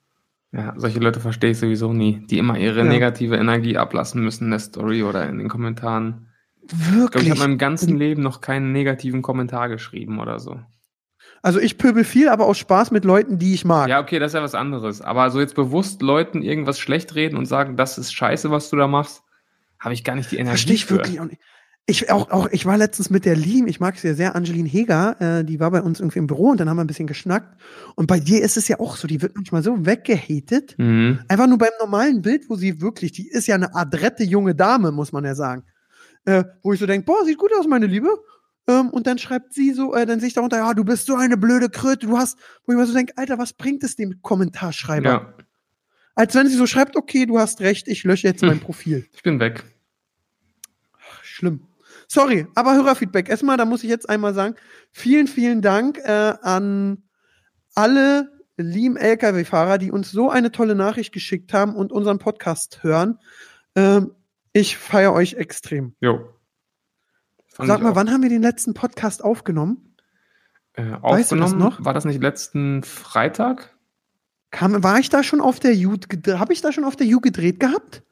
[0.54, 2.86] Ja, solche Leute verstehe ich sowieso nie, die immer ihre Ja.
[2.86, 6.28] negative Energie ablassen müssen in der Story oder in den Kommentaren.
[6.64, 7.30] Ich glaube, ich Wirklich.
[7.30, 10.60] habe in meinem ganzen Leben noch keinen negativen Kommentar geschrieben oder so.
[11.42, 13.88] Also ich pöbel viel, aber aus Spaß mit Leuten, die ich mag.
[13.90, 15.02] Ja, okay, das ist ja was anderes.
[15.02, 18.76] Aber so jetzt bewusst Leuten irgendwas schlecht reden und sagen, das ist scheiße, was du
[18.76, 19.24] da machst,
[19.80, 20.50] habe ich gar nicht die Energie.
[20.50, 20.96] Verstehe ich für.
[20.96, 21.40] wirklich auch nicht.
[21.90, 24.68] Ich, auch, auch, ich war letztens mit der Liem, ich mag sie ja sehr, Angeline
[24.68, 27.08] Heger, äh, die war bei uns irgendwie im Büro und dann haben wir ein bisschen
[27.08, 27.58] geschnackt.
[27.96, 30.76] Und bei dir ist es ja auch so, die wird manchmal so weggehatet.
[30.78, 31.20] Mhm.
[31.30, 34.92] Einfach nur beim normalen Bild, wo sie wirklich, die ist ja eine adrette junge Dame,
[34.92, 35.64] muss man ja sagen.
[36.26, 38.10] Äh, wo ich so denke, boah, sieht gut aus, meine Liebe.
[38.68, 41.16] Ähm, und dann schreibt sie so, äh, dann sehe ich darunter, ja, du bist so
[41.16, 44.22] eine blöde Kröte, du hast, wo ich mir so denke, Alter, was bringt es dem
[44.22, 45.10] Kommentarschreiber?
[45.10, 45.34] Ja,
[46.16, 48.50] Als wenn sie so schreibt, okay, du hast recht, ich lösche jetzt Hm.
[48.50, 49.08] mein Profil.
[49.14, 49.64] ich bin weg.
[51.22, 51.62] Schlimm.
[52.08, 53.30] Sorry, aber Hörerfeedback.
[53.30, 54.56] Erstmal, da muss ich jetzt einmal sagen,
[54.92, 57.04] vielen, vielen Dank äh, an
[57.76, 63.20] alle lieben LKW-Fahrer, die uns so eine tolle Nachricht geschickt haben und unseren Podcast hören.
[63.76, 64.12] Ähm,
[64.54, 65.96] ich feiere euch extrem.
[66.00, 66.34] Jo.
[67.54, 69.96] Fand Sag mal, wann haben wir den letzten Podcast aufgenommen?
[70.74, 71.60] äh, Weißt du das aufgenommen?
[71.60, 71.86] noch?
[71.86, 73.76] War das nicht letzten Freitag?
[74.50, 75.96] Kam, war ich da schon auf der U,
[76.34, 78.04] habe ich da schon auf der U gedreht gehabt?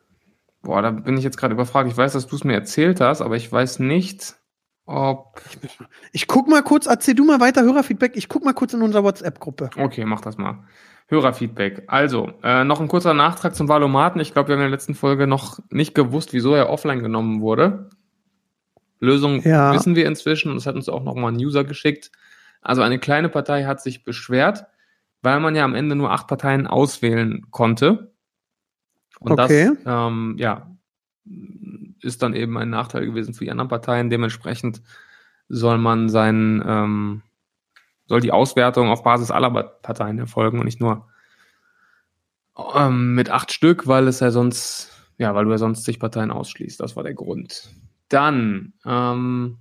[0.66, 1.90] Boah, da bin ich jetzt gerade überfragt.
[1.90, 4.36] Ich weiß, dass du es mir erzählt hast, aber ich weiß nicht,
[4.86, 5.42] ob.
[6.12, 8.18] Ich guck mal kurz, erzähl du mal weiter Hörerfeedback.
[8.18, 9.70] Ich guck mal kurz in unserer WhatsApp-Gruppe.
[9.78, 10.64] Okay, mach das mal.
[11.08, 11.84] Hörerfeedback.
[11.88, 14.20] Also, äh, noch ein kurzer Nachtrag zum Valomaten.
[14.22, 17.42] Ich glaube, wir haben in der letzten Folge noch nicht gewusst, wieso er offline genommen
[17.42, 17.90] wurde.
[19.00, 19.72] Lösung Ja.
[19.74, 22.12] wissen wir inzwischen und es hat uns auch noch mal ein User geschickt.
[22.62, 24.66] Also eine kleine Partei hat sich beschwert,
[25.22, 28.15] weil man ja am Ende nur acht Parteien auswählen konnte.
[29.20, 29.72] Und Okay.
[29.76, 30.76] das, ähm, ja,
[32.02, 34.10] ist dann eben ein Nachteil gewesen für die anderen Parteien.
[34.10, 34.82] Dementsprechend
[35.50, 37.22] soll man sein, ähm,
[38.08, 41.08] soll die Auswertung auf Basis aller Parteien erfolgen und nicht nur
[42.74, 46.32] ähm, mit acht Stück, weil es ja sonst, ja, weil du ja sonst zig Parteien
[46.32, 46.80] ausschließt.
[46.80, 47.70] Das war der Grund.
[48.10, 49.58] Dann, ähm,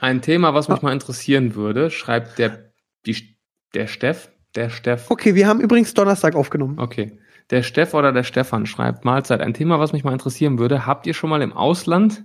[0.00, 2.72] ein Thema, was mich mal interessieren würde, schreibt der,
[3.06, 3.36] die,
[3.74, 6.78] der Steff, der Steff, Okay, wir haben übrigens Donnerstag aufgenommen.
[6.78, 7.18] Okay.
[7.50, 9.40] Der Steff oder der Stefan schreibt Mahlzeit.
[9.40, 10.86] Ein Thema, was mich mal interessieren würde.
[10.86, 12.24] Habt ihr schon mal im Ausland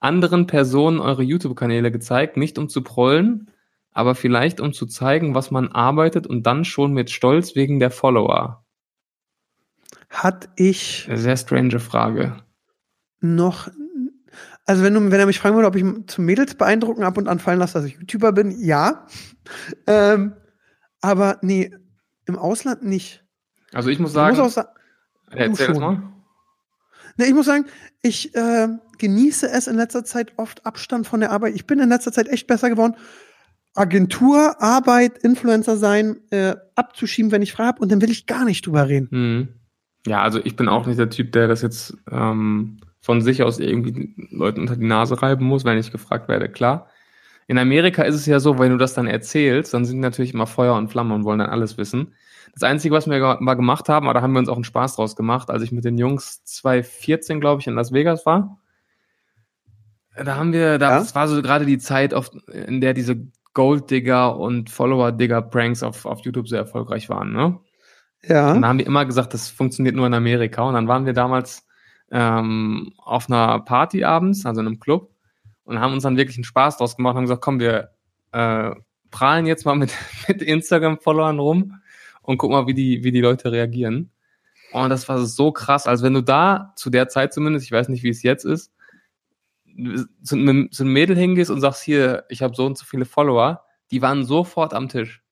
[0.00, 2.36] anderen Personen eure YouTube-Kanäle gezeigt?
[2.36, 3.50] Nicht um zu prollen,
[3.92, 7.90] aber vielleicht um zu zeigen, was man arbeitet und dann schon mit Stolz wegen der
[7.90, 8.64] Follower.
[10.08, 12.36] Hat ich Eine sehr strange Frage.
[13.20, 13.68] noch.
[14.64, 17.28] Also wenn, du, wenn er mich fragen würde, ob ich zum Mädels beeindrucken ab und
[17.28, 19.06] an fallen lasse, dass ich YouTuber bin, ja.
[19.86, 20.34] Ähm,
[21.02, 21.70] aber nee,
[22.24, 23.22] im Ausland nicht.
[23.74, 24.68] Also ich muss Ich sagen, muss auch sagen,
[25.30, 26.02] erzähl das mal.
[27.18, 27.66] nee, ich muss sagen,
[28.02, 31.54] ich äh, genieße es in letzter Zeit oft Abstand von der Arbeit.
[31.54, 32.96] Ich bin in letzter Zeit echt besser geworden,
[33.74, 38.44] Agentur, Arbeit, Influencer sein, äh, abzuschieben, wenn ich frei habe, und dann will ich gar
[38.44, 39.08] nicht drüber reden.
[39.10, 39.48] Hm.
[40.06, 43.60] Ja, also ich bin auch nicht der Typ, der das jetzt ähm, von sich aus
[43.60, 46.88] irgendwie Leuten unter die Nase reiben muss, wenn ich gefragt werde, klar.
[47.52, 50.46] In Amerika ist es ja so, wenn du das dann erzählst, dann sind natürlich immer
[50.46, 52.14] Feuer und Flamme und wollen dann alles wissen.
[52.54, 54.96] Das Einzige, was wir mal gemacht haben, aber da haben wir uns auch einen Spaß
[54.96, 58.58] draus gemacht, als ich mit den Jungs 2014, glaube ich, in Las Vegas war.
[60.16, 60.98] Da haben wir, da, Ja?
[61.00, 63.16] das war so gerade die Zeit, auf, in der diese
[63.52, 67.60] Gold-Digger und Follower-Digger-Pranks auf, auf YouTube sehr erfolgreich waren, ne?
[68.26, 68.52] Ja.
[68.52, 70.62] Und da haben wir immer gesagt, das funktioniert nur in Amerika.
[70.62, 71.66] Und dann waren wir damals
[72.10, 75.11] ähm, auf einer Party abends, also in einem Club,
[75.64, 77.90] und haben uns dann wirklich einen Spaß draus gemacht und haben gesagt, komm, wir
[78.32, 78.70] äh,
[79.10, 79.92] prahlen jetzt mal mit,
[80.28, 81.80] mit Instagram-Followern rum
[82.22, 84.10] und gucken mal, wie die, wie die Leute reagieren.
[84.72, 87.88] Und das war so krass, als wenn du da, zu der Zeit zumindest, ich weiß
[87.88, 88.72] nicht, wie es jetzt ist,
[90.22, 93.04] zu einem, zu einem Mädel hingehst und sagst, hier, ich habe so und so viele
[93.04, 95.22] Follower, die waren sofort am Tisch.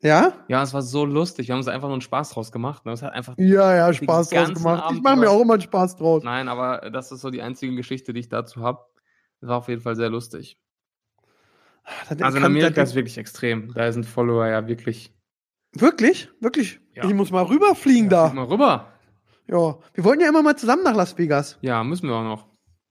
[0.00, 0.32] Ja?
[0.48, 1.46] Ja, es war so lustig.
[1.46, 2.84] Wir haben uns einfach nur einen Spaß draus gemacht.
[2.84, 2.92] Ne?
[2.92, 4.80] Es hat einfach Ja, ja, Spaß draus gemacht.
[4.80, 6.24] Ich Abend mache mir auch immer einen Spaß draus.
[6.24, 8.80] Nein, aber das ist so die einzige Geschichte, die ich dazu habe.
[9.42, 10.56] Das war auf jeden Fall sehr lustig.
[12.08, 13.74] Das Also in Amerika ist wirklich extrem.
[13.74, 15.12] Da sind Follower ja wirklich.
[15.74, 16.30] Wirklich?
[16.40, 16.80] Wirklich?
[16.94, 17.04] Ja.
[17.04, 18.32] Ich muss mal rüberfliegen Ja, da.
[18.34, 18.92] mal rüber.
[19.48, 19.78] Ja.
[19.94, 21.58] Wir wollten ja immer mal zusammen nach Las Vegas.
[21.60, 22.46] Ja, müssen wir auch noch.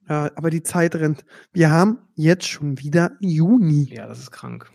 [0.10, 1.24] Ja, aber die Zeit rennt.
[1.54, 3.90] Wir haben jetzt schon wieder Juni.
[3.94, 4.70] Ja, das ist krank.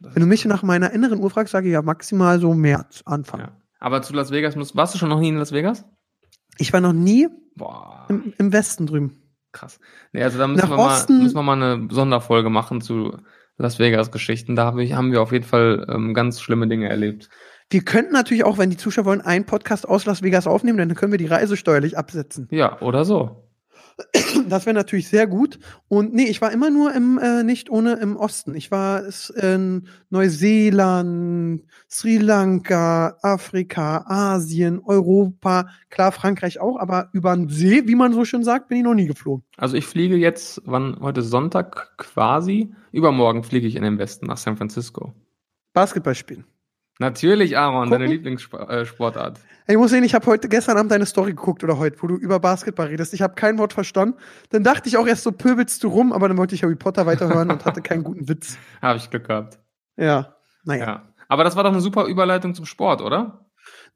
[0.00, 3.02] Das Wenn du mich nach meiner inneren Uhr fragst, sage ich ja maximal so März,
[3.06, 3.40] Anfang.
[3.40, 3.56] Ja.
[3.78, 5.84] Aber zu Las Vegas musst, warst du schon noch nie in Las Vegas?
[6.58, 9.21] Ich war noch nie Boah, im, im Westen drüben.
[9.52, 9.78] Krass.
[10.12, 13.16] Nee, also da müssen wir, mal, müssen wir mal eine Sonderfolge machen zu
[13.58, 14.56] Las Vegas-Geschichten.
[14.56, 17.28] Da hab ich, haben wir auf jeden Fall ähm, ganz schlimme Dinge erlebt.
[17.70, 20.94] Wir könnten natürlich auch, wenn die Zuschauer wollen, einen Podcast aus Las Vegas aufnehmen, dann
[20.94, 22.48] können wir die Reise steuerlich absetzen.
[22.50, 23.48] Ja, oder so.
[24.48, 25.58] Das wäre natürlich sehr gut.
[25.88, 28.54] Und nee, ich war immer nur im, äh, nicht ohne im Osten.
[28.54, 29.02] Ich war
[29.36, 37.94] in Neuseeland, Sri Lanka, Afrika, Asien, Europa, klar Frankreich auch, aber über den See, wie
[37.94, 39.44] man so schön sagt, bin ich noch nie geflogen.
[39.56, 44.38] Also ich fliege jetzt, wann, heute Sonntag quasi, übermorgen fliege ich in den Westen nach
[44.38, 45.14] San Francisco.
[45.72, 46.44] Basketball spielen.
[46.98, 47.90] Natürlich, Aaron, Gucken.
[47.90, 49.40] deine Lieblingssportart.
[49.66, 52.16] Ich muss sehen, ich habe heute gestern Abend deine Story geguckt oder heute, wo du
[52.16, 53.14] über Basketball redest.
[53.14, 54.18] Ich habe kein Wort verstanden.
[54.50, 57.06] Dann dachte ich auch erst so pöbelst du rum, aber dann wollte ich Harry Potter
[57.06, 58.58] weiterhören und hatte keinen guten Witz.
[58.82, 59.58] Habe ich Glück gehabt.
[59.96, 60.84] Ja, naja.
[60.84, 61.08] Ja.
[61.28, 63.46] Aber das war doch eine super Überleitung zum Sport, oder?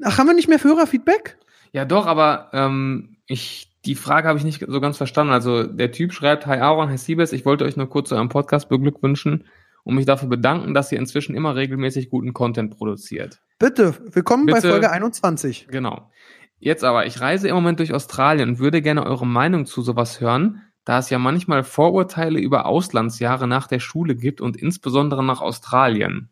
[0.03, 1.37] Ach, haben wir nicht mehr Hörerfeedback?
[1.73, 5.33] Ja, doch, aber ähm, ich, die Frage habe ich nicht so ganz verstanden.
[5.33, 8.29] Also der Typ schreibt, Hi Aaron, Hi Siebes, ich wollte euch nur kurz zu eurem
[8.29, 9.45] Podcast beglückwünschen
[9.87, 13.41] und mich dafür bedanken, dass ihr inzwischen immer regelmäßig guten Content produziert.
[13.61, 14.71] Bitte, willkommen bei Bitte.
[14.71, 15.69] Folge 21.
[15.71, 16.11] Genau.
[16.59, 20.21] Jetzt aber, ich reise im Moment durch Australien und würde gerne eure Meinung zu sowas
[20.21, 25.41] hören, da es ja manchmal Vorurteile über Auslandsjahre nach der Schule gibt und insbesondere nach
[25.41, 26.31] Australien.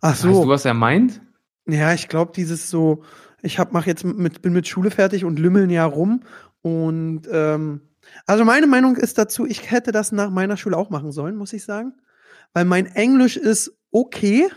[0.00, 0.48] Ach Weißt du, so.
[0.48, 1.20] was er meint?
[1.66, 3.02] Ja, ich glaube, dieses so,
[3.42, 6.22] ich hab, mach jetzt mit, bin mit Schule fertig und lümmeln ja rum.
[6.62, 7.82] Und ähm,
[8.26, 11.52] also meine Meinung ist dazu, ich hätte das nach meiner Schule auch machen sollen, muss
[11.52, 11.94] ich sagen.
[12.52, 14.48] Weil mein Englisch ist okay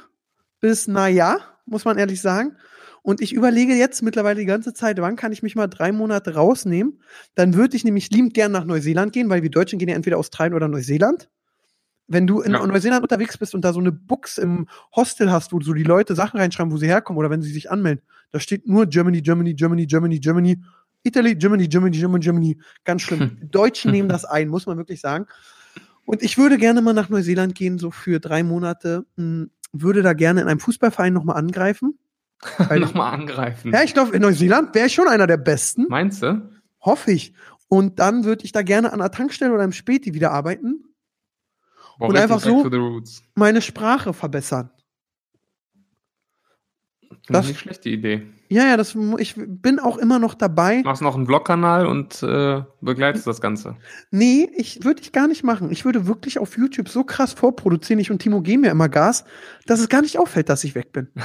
[0.59, 2.55] bis naja, muss man ehrlich sagen.
[3.01, 6.35] Und ich überlege jetzt mittlerweile die ganze Zeit, wann kann ich mich mal drei Monate
[6.35, 7.01] rausnehmen?
[7.35, 10.17] Dann würde ich nämlich liebend gern nach Neuseeland gehen, weil wir Deutschen gehen ja entweder
[10.17, 11.29] Australien oder Neuseeland.
[12.07, 12.65] Wenn du in Ja.
[12.65, 16.15] Neuseeland unterwegs bist und da so eine Box im Hostel hast, wo so die Leute
[16.15, 19.53] Sachen reinschreiben, wo sie herkommen oder wenn sie sich anmelden, da steht nur Germany, Germany,
[19.53, 20.63] Germany, Germany, Germany,
[21.03, 22.57] Italy, Germany, Germany, Germany, Germany.
[22.83, 23.37] Ganz schlimm.
[23.41, 25.27] Die Deutschen nehmen das ein, muss man wirklich sagen.
[26.05, 29.05] Und ich würde gerne mal nach Neuseeland gehen, so für drei Monate.
[29.17, 31.97] Hm, Würde da gerne in einem Fußballverein nochmal angreifen.
[32.77, 33.71] Nochmal angreifen.
[33.71, 35.85] Ja, ich glaube, in Neuseeland wäre ich schon einer der Besten.
[35.87, 36.49] Meinst du?
[36.81, 37.33] Hoffe ich.
[37.69, 40.83] Und dann würde ich da gerne an der Tankstelle oder im Späti wieder arbeiten.
[41.97, 42.69] Boah, Und einfach so-.
[43.35, 44.69] Meine Sprache verbessern.
[47.27, 48.23] Das- ich nicht schlechte Idee.
[48.49, 50.83] Ja, ja, das, ich bin auch immer noch dabei.
[50.83, 53.77] Machst noch einen Vlog-Kanal und äh, begleitest das Ganze.
[54.11, 55.71] Nee, ich würde ich gar nicht machen.
[55.71, 57.99] Ich würde wirklich auf YouTube so krass vorproduzieren.
[57.99, 59.25] Ich und Timo geben mir immer Gas,
[59.65, 61.07] dass es gar nicht auffällt, dass ich weg bin.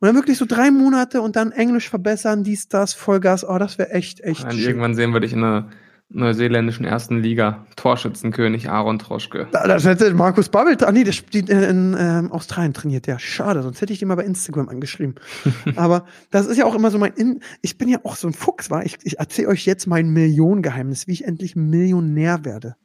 [0.00, 3.44] Und dann wirklich so drei Monate und dann Englisch verbessern, dies, das, Vollgas.
[3.44, 4.60] Oh, das wäre echt, echt schön.
[4.60, 5.70] irgendwann sehen wir dich in der
[6.10, 7.66] neuseeländischen ersten Liga.
[7.76, 9.46] Torschützenkönig Aaron Troschke.
[9.52, 13.18] Da- Das hätte Markus Babbel, ah nee, der spielt in, in ähm, Australien trainiert, ja.
[13.18, 15.16] Schade, sonst hätte ich den mal bei Instagram angeschrieben.
[15.76, 18.32] Aber das ist ja auch immer so mein, in, ich bin ja auch so ein
[18.32, 18.84] Fuchs, war.
[18.86, 22.76] Ich, ich erzähle euch jetzt mein Millionengeheimnis, wie ich endlich Millionär werde.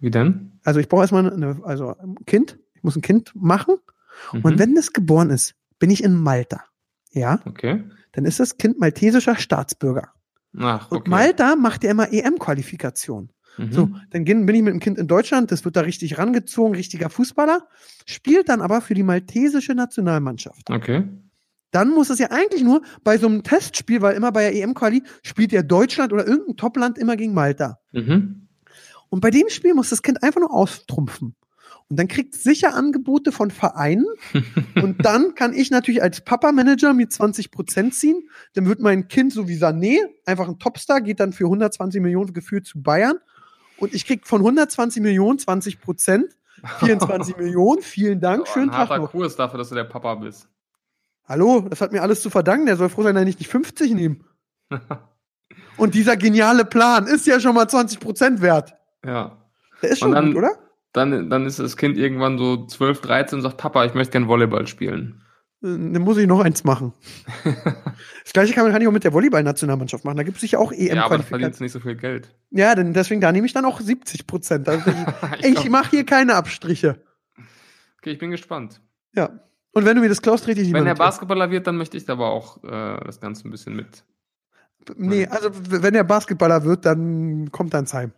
[0.00, 0.58] Wie denn?
[0.64, 3.76] Also ich brauche erstmal eine, also ein Kind, ich muss ein Kind machen.
[4.32, 4.40] Mhm.
[4.42, 6.64] Und wenn es geboren ist, bin ich in Malta.
[7.12, 7.84] Ja, Okay.
[8.12, 10.08] dann ist das Kind maltesischer Staatsbürger.
[10.58, 11.10] Ach, Und okay.
[11.10, 13.30] Malta macht ja immer EM-Qualifikation.
[13.56, 13.72] Mhm.
[13.72, 17.10] So, dann bin ich mit dem Kind in Deutschland, das wird da richtig rangezogen, richtiger
[17.10, 17.68] Fußballer,
[18.04, 20.70] spielt dann aber für die maltesische Nationalmannschaft.
[20.70, 21.04] Okay.
[21.70, 25.02] Dann muss es ja eigentlich nur bei so einem Testspiel, weil immer bei der EM-Quali
[25.22, 27.80] spielt ja Deutschland oder irgendein Topland immer gegen Malta.
[27.92, 28.48] Mhm.
[29.08, 31.34] Und bei dem Spiel muss das Kind einfach nur austrumpfen.
[31.90, 34.06] Und dann kriegt sicher Angebote von Vereinen.
[34.82, 38.28] und dann kann ich natürlich als Papa-Manager mir 20 Prozent ziehen.
[38.54, 42.32] Dann wird mein Kind so wie Sané, einfach ein Topstar, geht dann für 120 Millionen
[42.32, 43.18] gefühlt zu Bayern.
[43.78, 46.36] Und ich krieg von 120 Millionen 20 Prozent.
[46.78, 49.10] 24 Millionen, vielen Dank, schönen ein Tag harter noch.
[49.10, 50.48] Kurs dafür, dass du der Papa bist.
[51.26, 52.66] Hallo, das hat mir alles zu verdanken.
[52.66, 54.16] Der soll froh sein, dass ich nicht 50 nehme.
[55.76, 58.74] Und dieser geniale Plan ist ja schon mal 20 Prozent wert.
[59.04, 59.38] ja.
[59.82, 60.52] Der ist schon dann- gut, oder?
[60.94, 64.28] Dann, dann ist das Kind irgendwann so 12, 13 und sagt, Papa, ich möchte gern
[64.28, 65.22] Volleyball spielen.
[65.62, 66.94] Äh, Dann muss ich noch eins machen.
[68.24, 70.16] Das gleiche kann, man- kann ich auch mit der Volleyball-Nationalmannschaft machen.
[70.16, 72.34] Da gibt es sicher auch ja, aber du verdienst nicht so viel Geld.
[72.50, 74.66] Ja, denn deswegen, da nehme ich dann auch 70 Prozent.
[74.66, 74.90] Also
[75.40, 77.02] ich ich mache hier keine Abstriche.
[77.98, 78.80] okay, ich bin gespannt.
[79.14, 79.40] Ja.
[79.72, 80.94] Und wenn du mir das klaust, trete ich die Wenn er.
[80.94, 84.04] Basketballer wird, dann möchte ich aber auch äh, das Ganze ein bisschen mit.
[84.96, 88.12] Nee, also wenn er Basketballer wird, dann kommt er ins Heim.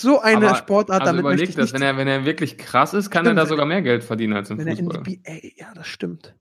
[0.00, 2.24] So eine Aber- Sportart, also damit möchte überleg ich das, nicht, wenn er, wenn er
[2.24, 4.78] wirklich krass ist, kann Stimmt, er da sogar mehr Geld verdienen als im wenn er
[4.78, 5.02] in Fußball.
[5.04, 6.34] die BA, ja, das stimmt.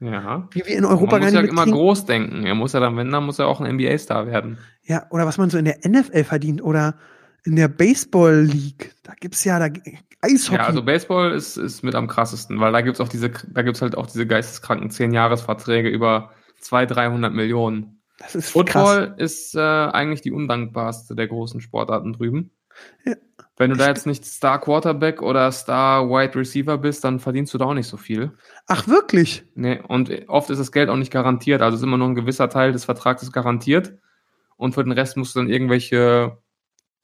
[0.00, 0.48] Ja.
[0.52, 2.46] Wie wir in Europa man gar muss nicht ja immer groß denken.
[2.46, 4.58] Er muss ja dann, wenn, dann muss er auch ein NBA-Star werden.
[4.84, 6.94] Ja, oder was man so in der NFL verdient oder
[7.44, 8.94] in der Baseball League.
[9.02, 9.66] Da gibt's ja da
[10.20, 10.56] Eishockey.
[10.56, 13.82] Ja, also Baseball ist, ist mit am krassesten, weil da gibt's auch diese, da gibt's
[13.82, 18.00] halt auch diese geisteskranken 10-Jahres-Verträge über 200, 300 Millionen.
[18.18, 18.52] das ist krass.
[18.52, 22.50] Football ist äh, eigentlich die undankbarste der großen Sportarten drüben.
[23.04, 23.14] Ja.
[23.56, 27.58] Wenn du da jetzt nicht Star Quarterback oder Star Wide Receiver bist, dann verdienst du
[27.58, 28.30] da auch nicht so viel.
[28.68, 29.44] Ach, wirklich?
[29.56, 31.60] Nee, und oft ist das Geld auch nicht garantiert.
[31.60, 33.94] Also ist immer nur ein gewisser Teil des Vertrags garantiert.
[34.56, 36.38] Und für den Rest musst du dann irgendwelche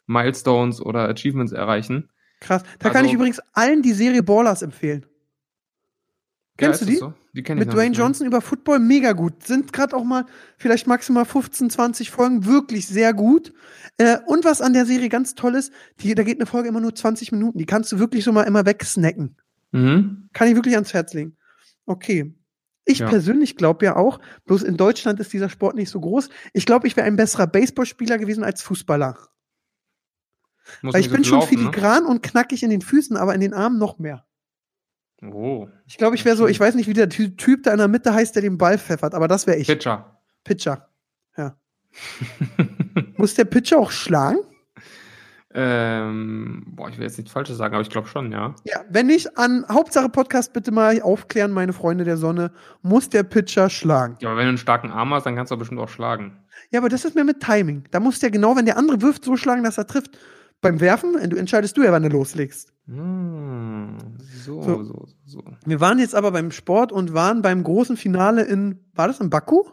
[0.07, 2.11] Milestones oder Achievements erreichen.
[2.41, 2.63] Krass.
[2.79, 5.07] Da kann Also- ich übrigens allen die Serie Ballers empfehlen.
[6.57, 6.99] Kennst ist du die?
[6.99, 7.15] So?
[7.33, 7.97] Die kenn ich Mit Dwayne ne?
[7.97, 9.43] Johnson über Football mega gut.
[9.45, 10.25] Sind gerade auch mal
[10.57, 13.53] vielleicht maximal 15, 20 Folgen wirklich sehr gut.
[13.99, 16.81] Äh, und was an der Serie ganz toll ist, die, da geht eine Folge immer
[16.81, 17.59] nur 20 Minuten.
[17.59, 19.37] Die kannst du wirklich so mal immer wegsnacken.
[19.73, 20.29] Mhm.
[20.33, 21.37] Kann ich wirklich ans Herz legen.
[21.87, 22.35] Okay.
[22.85, 23.09] Ich Ja.
[23.09, 26.29] persönlich glaube ja auch, bloß in Deutschland ist dieser Sport nicht so groß.
[26.53, 29.19] Ich glaube, ich wäre ein besserer Baseballspieler gewesen als Fußballer.
[30.83, 31.61] Muss Weil ich bin schon laufen, ne?
[31.73, 34.24] filigran und knackig in den Füßen, aber in den Armen noch mehr.
[35.23, 35.69] Oh.
[35.87, 37.89] Ich glaube, ich wäre so, ich weiß nicht, wie der Ty- Typ da in der
[37.89, 39.67] Mitte heißt, der den Ball pfeffert, aber das wäre ich.
[39.67, 40.21] Pitcher.
[40.45, 40.89] Pitcher.
[41.37, 41.57] Ja.
[43.17, 44.39] Muss der Pitcher auch schlagen?
[45.57, 48.57] ähm, boah, ich will jetzt nichts Falsches sagen, aber ich glaube schon, ja.
[48.65, 52.51] Ja, wenn nicht, an Hauptsache Podcast bitte mal aufklären, meine Freunde der Sonne,
[52.83, 54.17] muss der Pitcher schlagen.
[54.21, 56.37] Ja, aber wenn du einen starken Arm hast, dann kannst du bestimmt auch schlagen.
[56.73, 57.85] Ja, aber das ist mehr mit Timing.
[57.93, 60.19] Da muss der genau, wenn der andere wirft, so schlagen, dass er trifft.
[60.61, 62.73] Beim Werfen, du entscheidest du ja, wann du loslegst.
[62.87, 64.83] Hm, so, So.
[64.85, 65.45] so, so.
[65.65, 69.31] Wir waren jetzt aber beim Sport und waren beim großen Finale in, war das in
[69.31, 69.65] Baku?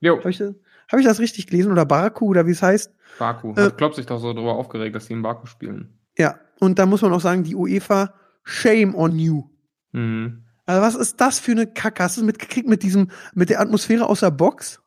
[0.00, 0.54] Jo, Habe ich, das-
[0.90, 1.72] hab ich das richtig gelesen?
[1.72, 2.92] Oder Baku oder wie es heißt?
[3.18, 3.52] Baku.
[3.54, 5.98] Äh, Hat Klopp sich doch so drüber aufgeregt, dass die in Baku spielen.
[6.18, 8.12] Ja, und da muss man auch sagen, die UEFA,
[8.44, 9.44] shame on you.
[9.92, 10.44] Mhm.
[10.66, 12.02] Also was ist das für eine Kacke?
[12.02, 14.80] Hast du es mitgekriegt mit diesem, mit der Atmosphäre aus der Box?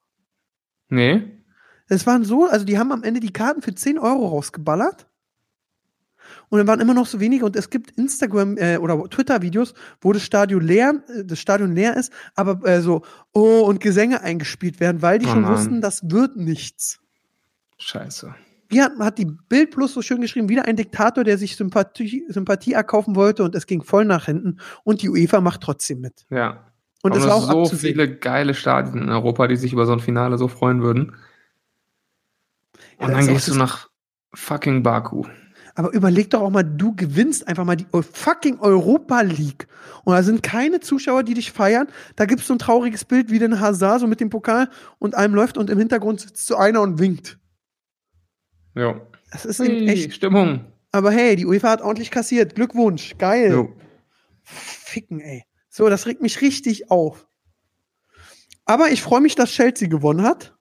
[0.89, 1.39] Nee?
[1.87, 5.07] Es waren so, also die haben am Ende die Karten für 10 Euro rausgeballert.
[6.53, 10.13] Und dann waren immer noch so wenige und es gibt Instagram äh, oder Twitter-Videos, wo
[10.13, 13.01] das Stadion leer, äh, das Stadion leer ist, aber äh, so
[13.33, 15.51] Oh und Gesänge eingespielt werden, weil die Oh schon nein.
[15.51, 16.99] wussten, das wird nichts.
[17.79, 18.35] Scheiße.
[18.69, 22.23] Wie hat, hat die Bild Plus so schön geschrieben, wieder ein Diktator, der sich Sympathie,
[22.27, 26.27] Sympathie erkaufen wollte und es ging voll nach hinten und die UEFA macht trotzdem mit.
[26.29, 26.71] Ja.
[27.01, 27.95] Und Aber es war auch so abzusehen.
[27.95, 31.15] viele geile Stadien in Europa, die sich über so ein Finale so freuen würden.
[32.99, 33.89] Ja, Und dann gehst du nach
[34.35, 35.23] fucking Baku.
[35.75, 39.67] Aber überleg doch auch mal, du gewinnst einfach mal die fucking Europa League.
[40.03, 41.87] Und da sind keine Zuschauer, die dich feiern.
[42.15, 45.33] Da gibt's so ein trauriges Bild, wie den Hazard so mit dem Pokal und einem
[45.33, 47.39] läuft und im Hintergrund sitzt so einer und winkt.
[48.75, 49.01] Jo.
[49.31, 50.13] Das ist eben echt.
[50.13, 50.65] Stimmung.
[50.91, 52.53] Aber hey, die UEFA hat ordentlich kassiert.
[52.53, 53.17] Glückwunsch.
[53.17, 53.51] Geil.
[53.51, 53.75] Jo.
[54.43, 55.43] Ficken, ey.
[55.69, 57.27] So, das regt mich richtig auf.
[58.65, 60.55] Aber ich freue mich, dass Chelsea gewonnen hat.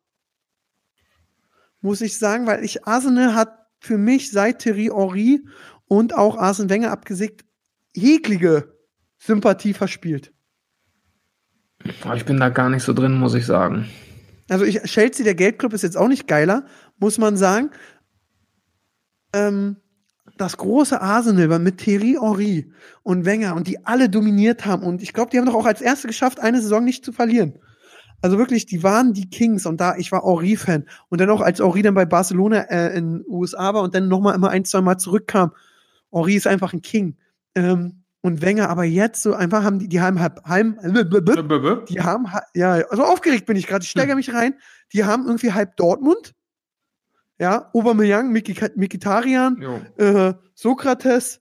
[1.82, 5.44] Muss ich sagen, weil ich Arsenal hat für mich seit Thierry Henry
[5.88, 7.44] und auch Arsene Wenger abgesägt
[7.94, 8.72] jegliche
[9.18, 10.32] Sympathie verspielt.
[12.14, 13.88] Ich bin da gar nicht so drin, muss ich sagen.
[14.48, 16.64] Also ich, Chelsea, der Geldclub, ist jetzt auch nicht geiler,
[16.98, 17.70] muss man sagen.
[19.32, 19.78] Ähm,
[20.38, 24.84] das große Arsenal war mit Thierry Henry und Wenger und die alle dominiert haben.
[24.84, 27.58] Und ich glaube, die haben doch auch als erste geschafft, eine Saison nicht zu verlieren.
[28.22, 30.86] Also wirklich, die waren die Kings und da, ich war Henry-Fan.
[31.08, 34.08] Und dann auch, als Henry dann bei Barcelona äh, in den USA war und dann
[34.08, 35.52] nochmal immer ein, zwei Mal zurückkam.
[36.12, 37.16] Henry ist einfach ein King.
[37.54, 40.78] Ähm, und Wenger, aber jetzt so einfach haben die, die haben halb, halb,
[41.88, 44.54] die haben, ha- ja, also aufgeregt bin ich gerade, ich steigere mich rein.
[44.92, 46.32] Die haben irgendwie halb Dortmund,
[47.40, 47.68] ja,
[48.30, 49.60] Miki- Mikitarian,
[49.96, 51.40] äh, Sokrates.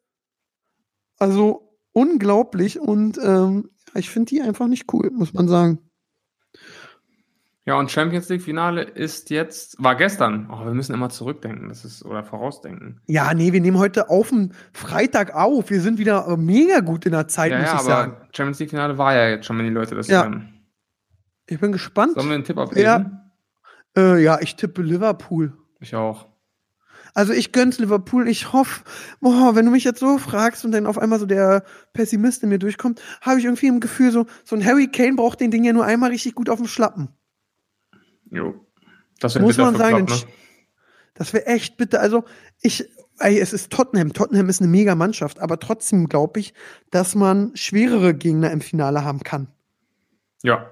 [1.20, 5.80] Also unglaublich und ähm, ich finde die einfach nicht cool, muss man sagen.
[7.66, 10.50] Ja, und Champions League Finale ist jetzt, war gestern.
[10.52, 13.02] Oh, wir müssen immer zurückdenken, das ist, oder vorausdenken.
[13.06, 15.70] Ja, nee, wir nehmen heute auf dem Freitag auf.
[15.70, 18.18] Wir sind wieder äh, mega gut in der Zeit, ja, muss ja, ich aber sagen.
[18.36, 20.24] Champions League Finale war ja jetzt schon, wenn die Leute das Ja.
[20.24, 20.66] hören.
[21.46, 22.14] Ich bin gespannt.
[22.16, 22.82] Sollen wir einen Tipp abgeben?
[22.82, 23.32] Ja.
[23.96, 25.54] Äh, ja, ich tippe Liverpool.
[25.80, 26.28] Ich auch.
[27.14, 28.28] Also ich gönn's Liverpool.
[28.28, 28.84] Ich hoffe,
[29.20, 32.50] boah, wenn du mich jetzt so fragst und dann auf einmal so der Pessimist in
[32.50, 35.64] mir durchkommt, habe ich irgendwie im Gefühl, so, so ein Harry Kane braucht den Ding
[35.64, 37.10] ja nur einmal richtig gut auf dem Schlappen.
[38.32, 38.66] Jo.
[39.20, 40.34] Das wäre Muss man sagen, Klopp, ne?
[41.14, 42.00] Das wäre echt bitte.
[42.00, 42.24] Also
[42.62, 44.14] ich, ey, es ist Tottenham.
[44.14, 46.54] Tottenham ist eine mega Mannschaft, aber trotzdem glaube ich,
[46.90, 49.48] dass man schwerere Gegner im Finale haben kann.
[50.42, 50.72] Ja.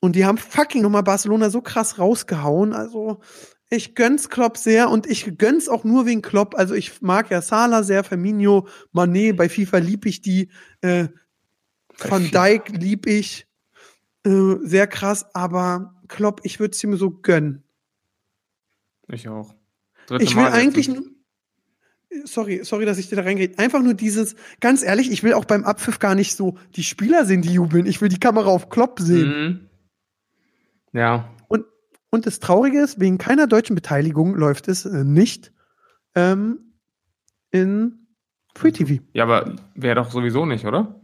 [0.00, 2.72] Und die haben fucking nochmal Barcelona so krass rausgehauen.
[2.72, 3.20] Also
[3.68, 6.54] ich gönn's Klopp sehr und ich gönn's auch nur wegen Klopp.
[6.56, 10.50] Also ich mag ja Salah sehr, Firmino, Mané, bei FIFA lieb ich die,
[10.80, 11.08] äh,
[11.98, 12.30] Van.
[12.30, 13.46] Dijk lieb ich,
[14.24, 17.62] äh, sehr krass, aber Klopp, ich würde es ihm so gönnen.
[19.08, 19.54] Ich auch.
[20.06, 21.02] Dritte Ich will Mal eigentlich nur,
[22.24, 25.46] sorry, sorry, dass ich dir da reingehe, einfach nur dieses, ganz ehrlich, ich will auch
[25.46, 27.86] beim Abpfiff gar nicht so die Spieler sehen, die jubeln.
[27.86, 29.70] Ich will die Kamera auf Klopp sehen.
[30.92, 30.98] Mhm.
[30.98, 31.30] Ja.
[31.48, 31.64] Und,
[32.10, 35.50] und das Traurige ist, wegen keiner deutschen Beteiligung läuft es äh, nicht
[36.14, 36.74] ähm,
[37.50, 38.06] in
[38.54, 39.02] Free TV.
[39.14, 41.01] Ja, aber wäre doch sowieso nicht, oder?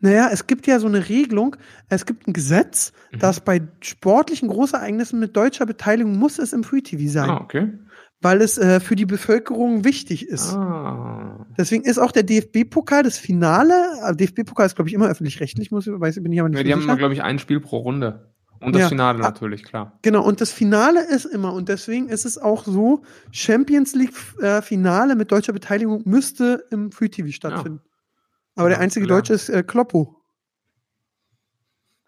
[0.00, 1.56] Naja, es gibt ja so eine Regelung,
[1.88, 3.18] es gibt ein Gesetz, Mhm.
[3.18, 7.72] dass bei sportlichen Großereignissen mit deutscher Beteiligung muss es im Free TV sein, Ah, okay.
[8.20, 10.54] weil es äh, für die Bevölkerung wichtig ist.
[10.54, 11.46] Ah.
[11.58, 13.74] Deswegen ist auch der DFB-Pokal das Finale.
[14.06, 16.64] äh, DFB-Pokal ist, glaube ich, immer öffentlich-rechtlich, muss ich, weiß, bin ich aber nicht Ja,
[16.64, 16.92] die haben sicher.
[16.92, 18.32] immer, glaube ich, ein Spiel pro Runde.
[18.60, 18.88] Und das Ja.
[18.88, 19.28] Finale Ah.
[19.28, 19.98] natürlich, klar.
[20.02, 25.14] Genau, und das Finale ist immer, und deswegen ist es auch so, Champions League äh,
[25.14, 27.80] mit deutscher Beteiligung müsste im Free TV stattfinden.
[28.58, 29.06] Aber der einzige.
[29.06, 30.16] Deutsche ist äh, Kloppo.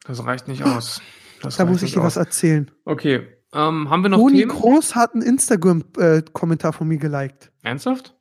[0.05, 1.01] Das reicht nicht aus.
[1.43, 2.25] Das Da muss ich dir was aus.
[2.27, 2.71] erzählen.
[2.85, 3.27] Okay.
[3.53, 4.51] Ähm, haben wir noch Toni Themen?
[4.51, 7.53] Groß hat einen Instagram-Kommentar von mir geliked.
[7.63, 8.17] Ernsthaft?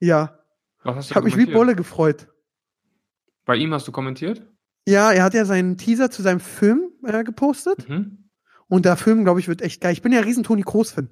[0.00, 0.38] Ja,
[0.82, 1.46] Was hast du ich habe mich wie?
[1.46, 2.28] Bolle gefreut.
[3.44, 4.42] Bei ihm hast du kommentiert?
[4.88, 7.86] Ja, er hat ja seinen Teaser zu seinem Film äh, gepostet.
[7.88, 8.23] Mhm.
[8.68, 9.92] Und der Film, glaube ich, wird echt geil.
[9.92, 11.08] Ich bin ja riesen Toni Kroos-Fan.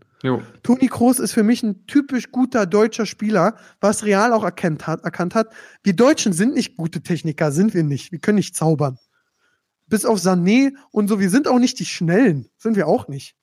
[0.62, 5.04] Toni Kroos ist für mich ein typisch guter deutscher Spieler, was Real auch erkannt hat,
[5.04, 5.52] erkannt hat.
[5.82, 8.12] Wir Deutschen sind nicht gute Techniker, sind wir nicht.
[8.12, 8.98] Wir können nicht zaubern.
[9.86, 13.36] Bis auf Sané und so, wir sind auch nicht die Schnellen, sind wir auch nicht.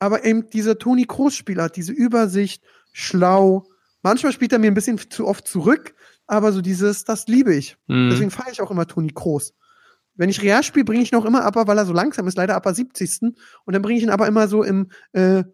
[0.00, 3.68] Aber eben dieser Toni Kroos-Spieler hat diese Übersicht, schlau.
[4.02, 5.94] Manchmal spielt er mir ein bisschen zu oft zurück,
[6.26, 7.76] aber so dieses, das liebe ich.
[7.86, 8.08] Mhm.
[8.10, 9.54] Deswegen feiere ich auch immer Toni Kroos.
[10.20, 12.54] Wenn ich Real spiele, bringe ich noch immer Upper, weil er so langsam ist, leider
[12.54, 13.22] Upper 70.
[13.22, 15.44] Und dann bringe ich ihn aber immer so im äh,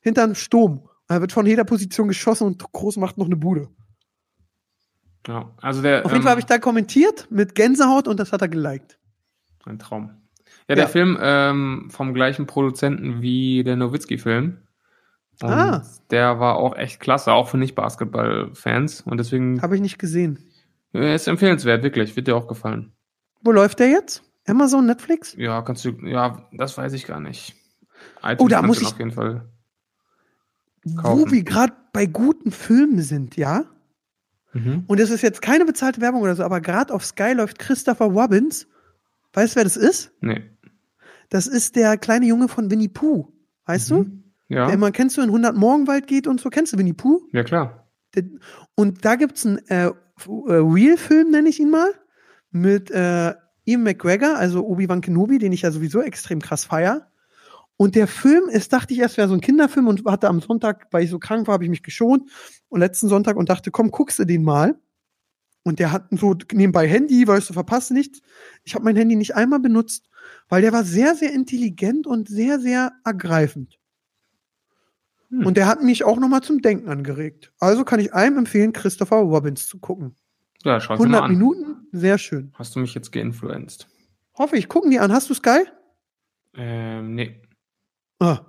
[0.00, 0.88] hinterm Sturm.
[1.08, 3.68] Er wird von jeder Position geschossen und Kroos macht noch eine Bude.
[5.26, 5.50] ja.
[5.60, 8.40] Also der, Auf jeden ähm, Fall habe ich da kommentiert mit Gänsehaut und das hat
[8.40, 8.98] er geliked.
[9.66, 10.10] Ein Traum.
[10.70, 10.88] Ja, der Ja.
[10.88, 14.56] Film ähm, vom gleichen Produzenten wie der Nowitzki-Film.
[15.42, 15.82] Ah.
[16.10, 19.02] Der war auch echt klasse, auch für Nicht-Basketball-Fans.
[19.02, 20.38] Und deswegen Habe ich nicht gesehen.
[20.94, 22.16] äh, ist empfehlenswert, wirklich.
[22.16, 22.93] Wird dir auch gefallen.
[23.44, 24.22] Wo läuft der jetzt?
[24.46, 25.34] Amazon, Netflix?
[25.38, 27.54] Ja, kannst du, ja, das weiß ich gar nicht.
[28.22, 29.48] iTunes Oh, da muss ich- auf jeden Fall.
[30.84, 31.30] Wo Kaufen.
[31.32, 33.64] wir gerade bei guten Filmen sind, ja?
[34.52, 34.84] Mhm.
[34.86, 38.04] Und das ist jetzt keine bezahlte Werbung oder so, aber gerade auf Sky läuft Christopher
[38.06, 38.66] Robbins.
[39.32, 40.12] Weißt du, wer das ist?
[40.20, 40.42] Nee.
[41.30, 43.32] Das ist der kleine Junge von Winnie Pooh.
[43.66, 44.06] Weißt du?
[44.48, 44.66] Ja.
[44.66, 46.50] Der immer, kennst du, in 100 Morgenwald geht und so.
[46.50, 47.22] Kennst du Winnie Pooh?
[47.32, 47.88] ja, klar.
[48.76, 49.92] Und da gibt's einen äh, äh,
[50.26, 51.90] Real-Film, nenne ich ihn mal,
[52.54, 53.34] mit äh,
[53.64, 57.10] Ian McGregor, also Obi-Wan Kenobi, den ich ja sowieso extrem krass feier.
[57.76, 60.86] Und der Film ist, dachte ich erst, wäre so ein Kinderfilm und hatte am Sonntag,
[60.92, 62.30] weil ich so krank war, habe ich mich geschont.
[62.68, 64.78] Und letzten Sonntag und dachte, komm, guckst du den mal.
[65.64, 68.20] Und der hat so nebenbei Handy, weißt du, verpasst nichts.
[68.62, 70.08] Ich habe mein Handy nicht einmal benutzt,
[70.48, 73.80] weil der war sehr, sehr intelligent und sehr, sehr ergreifend.
[75.30, 75.44] Hm.
[75.44, 77.52] Und der hat mich auch nochmal zum Denken angeregt.
[77.58, 80.14] Also kann ich einem empfehlen, Christopher Robbins zu gucken.
[80.64, 81.30] Ja, schau ich mir mal 100 an.
[81.30, 82.52] Minuten, sehr schön.
[82.54, 83.86] Hast du mich jetzt geinfluenced?
[84.36, 85.12] Hoffe ich, gucken die an.
[85.12, 85.64] Hast du Sky?
[86.56, 87.40] Ähm, nee.
[88.18, 88.40] Ah.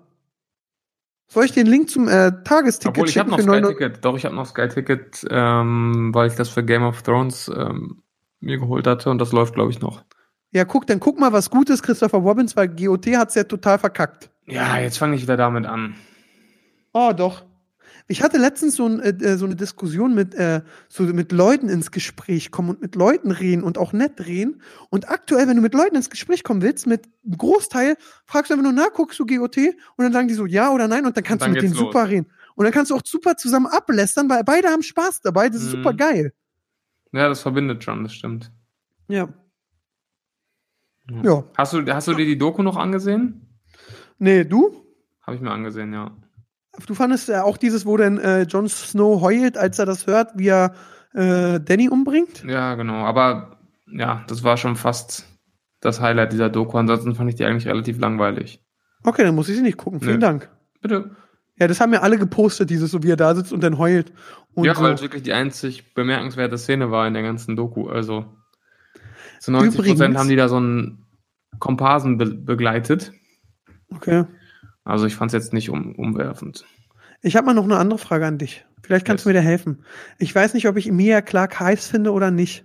[1.27, 4.05] Soll ich den Link zum äh, Tagesticket Obwohl, ich habe noch für Sky 9 Ticket.
[4.05, 8.01] Doch, ich habe noch Sky Ticket, ähm, weil ich das für Game of Thrones ähm,
[8.39, 10.03] mir geholt hatte und das läuft, glaube ich, noch.
[10.51, 13.77] Ja, guck, dann guck mal, was gut ist, Christopher Robbins, weil GOT hat's ja total
[13.77, 14.29] verkackt.
[14.45, 15.95] Ja, jetzt fange ich wieder damit an.
[16.93, 17.43] Oh, doch.
[18.07, 21.89] Ich hatte letztens so, ein, äh, so eine Diskussion mit, äh, so mit Leuten ins
[21.89, 24.61] Gespräch kommen und mit Leuten reden und auch nett reden.
[24.91, 28.53] Und aktuell, wenn du mit Leuten ins Gespräch kommen willst, mit einem Großteil, fragst du
[28.53, 29.57] einfach nur, na, guckst du GOT?
[29.57, 31.63] Und dann sagen die so, ja oder nein, und dann kannst Und dann du mit
[31.63, 31.79] denen los.
[31.93, 32.27] super reden.
[32.55, 35.49] Und dann kannst du auch super zusammen ablästern, weil beide haben Spaß dabei.
[35.49, 35.77] Das ist Mhm.
[35.77, 36.31] super geil.
[37.11, 38.51] Ja, das verbindet schon, das stimmt.
[39.07, 39.29] Ja.
[41.09, 41.21] Ja.
[41.23, 41.43] Ja.
[41.57, 43.41] Hast du, hast du dir die Doku noch angesehen?
[44.19, 44.75] Nee, du?
[45.21, 46.15] Habe ich mir angesehen, ja.
[46.87, 50.31] Du fandest ja auch dieses, wo denn äh, Jon Snow heult, als er das hört,
[50.35, 50.73] wie er
[51.13, 52.43] äh, Danny umbringt?
[52.47, 53.05] Ja, genau.
[53.05, 53.57] Aber
[53.91, 55.25] ja, das war schon fast
[55.79, 56.77] das Highlight dieser Doku.
[56.77, 58.61] Ansonsten fand ich die eigentlich relativ langweilig.
[59.03, 59.99] Okay, dann muss ich sie nicht gucken.
[60.01, 60.19] Vielen Nö.
[60.19, 60.49] Dank.
[60.81, 61.15] Bitte.
[61.57, 64.11] Ja, das haben ja alle gepostet, dieses, so wie er da sitzt und dann heult.
[64.53, 64.83] Und ja, so.
[64.83, 67.87] weil es wirklich die einzig bemerkenswerte Szene war in der ganzen Doku.
[67.87, 68.25] Also
[69.39, 71.05] zu 90 Übrigens- Prozent haben die da so einen
[71.59, 73.13] Komparsen be begleitet.
[73.93, 74.25] Okay.
[74.85, 76.65] Also ich fand es jetzt nicht um, umwerfend.
[77.21, 78.65] Ich habe mal noch eine andere Frage an dich.
[78.83, 79.23] Vielleicht kannst Yes.
[79.23, 79.83] du mir da helfen.
[80.19, 82.63] Ich weiß nicht, ob ich Emilia Clark heiß finde oder nicht.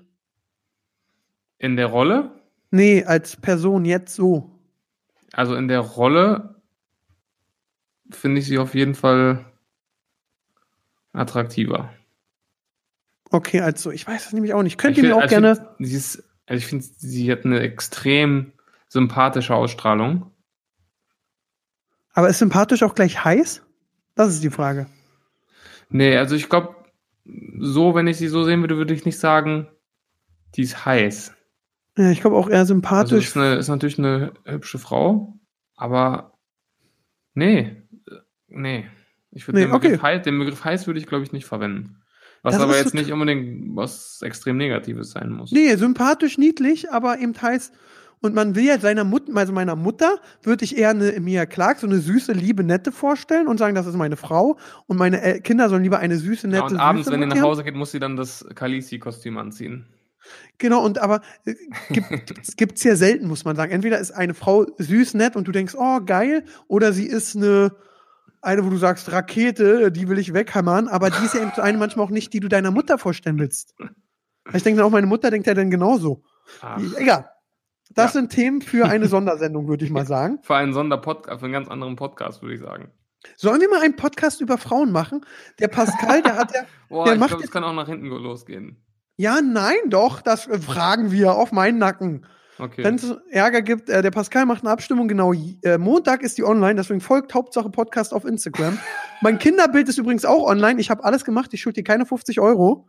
[1.58, 2.30] In der Rolle,
[2.70, 4.50] Nee, als Person jetzt so.
[5.32, 6.54] also in der Rolle
[8.10, 9.44] finde ich sie auf jeden Fall
[11.12, 11.90] attraktiver.
[13.30, 13.90] Okay, als so.
[13.90, 14.78] Ich weiß es nämlich auch nicht.
[14.78, 15.56] Könnt Ich ihr mir auch also gerne.
[15.56, 18.52] Find, sie ist, also ich finde, sie hat eine extrem
[18.88, 20.30] sympathische Ausstrahlung.
[22.20, 23.62] Aber ist sympathisch auch gleich heiß?
[24.14, 24.88] Das ist die Frage.
[25.88, 26.76] Nee, also ich glaube,
[27.58, 29.68] so, wenn ich sie so sehen würde, würde ich nicht sagen,
[30.54, 31.32] die ist heiß.
[31.96, 33.28] Ja, ich glaube auch eher Also sympathisch.
[33.28, 35.38] ist, eine, ist natürlich eine hübsche Frau,
[35.76, 36.34] aber
[37.32, 37.84] nee,
[38.48, 38.86] nee.
[39.30, 40.02] Ich würde Nee, den, Begriff okay.
[40.02, 42.02] heiß, den Begriff heiß würde ich, glaube ich, nicht verwenden.
[42.42, 45.52] Was Das aber jetzt nicht unbedingt was extrem Negatives sein muss.
[45.52, 47.72] Nee, sympathisch, niedlich, aber eben heiß.
[48.22, 51.78] Und man will ja seiner Mutter, also meiner Mutter, würde ich eher eine Emilia Clark,
[51.78, 54.58] so eine süße, liebe, nette vorstellen und sagen, das ist meine Frau.
[54.86, 57.34] Und meine El Kinder sollen lieber eine süße, nette, Ja, und abends, süße wenn ihr
[57.34, 57.40] nach.
[57.40, 59.86] Hause geht, muss sie dann das Khaleesi-Kostüm anziehen.
[60.58, 61.54] Genau, und aber äh,
[61.88, 63.72] gibt, es ja selten, muss man sagen.
[63.72, 67.74] Entweder ist eine Frau süß, nett und du denkst, oh, geil, oder sie ist eine,
[68.42, 71.62] eine, wo du sagst, Rakete, die will ich weghämmern, aber die ist ja eben so
[71.62, 73.74] eine manchmal auch nicht, die du deiner Mutter vorstellen willst.
[74.52, 76.22] Ich denke auch, meine Mutter denkt ja dann genauso.
[76.60, 77.30] Ach, Egal.
[77.92, 78.20] Das Ja.
[78.20, 80.38] sind Themen für eine Sondersendung, würde ich mal sagen.
[80.42, 82.90] für einen Sonderpodcast, für einen ganz anderen Podcast, würde ich sagen.
[83.36, 85.24] Sollen wir mal einen Podcast über Frauen machen?
[85.58, 86.62] Der Pascal, der hat ja.
[86.88, 88.82] Boah, Der ich macht glaube, es jetzt- kann auch nach hinten losgehen.
[89.16, 92.24] Ja, nein, doch, das fragen wir auf meinen Nacken.
[92.58, 92.84] Okay.
[92.84, 95.32] Wenn es Ärger gibt, äh, der Pascal macht eine Abstimmung, genau.
[95.62, 98.78] Äh, Montag ist die online, deswegen folgt Hauptsache Podcast auf Instagram.
[99.22, 100.80] mein Kinderbild ist übrigens auch online.
[100.80, 102.86] Ich habe alles gemacht, ich schulde dir keine 50 Euro.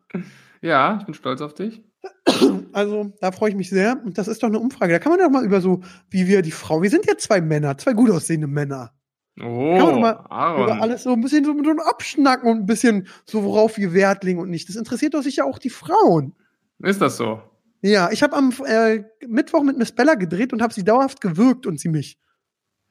[0.61, 1.81] Ja, ich bin stolz auf dich.
[2.73, 4.01] Also, da freue ich mich sehr.
[4.05, 4.93] Und das ist doch eine Umfrage.
[4.93, 7.41] Da kann man doch mal über so, wie wir die Frau, wir sind ja zwei
[7.41, 8.93] Männer, zwei gut aussehende Männer.
[9.41, 10.63] Oh, Kann man mal Aaron.
[10.63, 14.23] Über alles so ein bisschen so, so abschnacken und ein bisschen so, worauf wir Wert
[14.23, 14.69] legen und nicht.
[14.69, 16.33] Das interessiert doch sicher auch die Frauen.
[16.79, 17.41] Ist das so?
[17.81, 21.65] Ja, ich habe am äh, Mittwoch mit Miss Bella gedreht und habe sie dauerhaft gewürgt
[21.65, 22.17] und sie mich.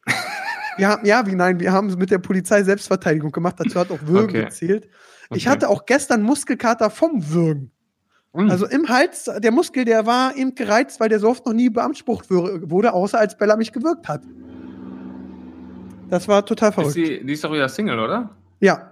[0.79, 4.03] ja, ja, wie nein, wir haben es mit der Polizei Selbstverteidigung gemacht, dazu hat auch
[4.03, 4.45] Würgen Okay.
[4.45, 4.89] gezählt.
[5.33, 5.51] Ich Okay.
[5.51, 7.71] hatte auch gestern Muskelkater vom Würgen.
[8.35, 8.51] Hm.
[8.51, 11.69] Also im Hals, der Muskel, der war eben gereizt, weil der so oft noch nie
[11.69, 14.23] beansprucht wurde, außer als Bella mich gewürgt hat.
[16.09, 16.97] Das war total ist verrückt.
[16.97, 18.31] die, die ist doch wieder Single, oder?
[18.61, 18.91] Ja.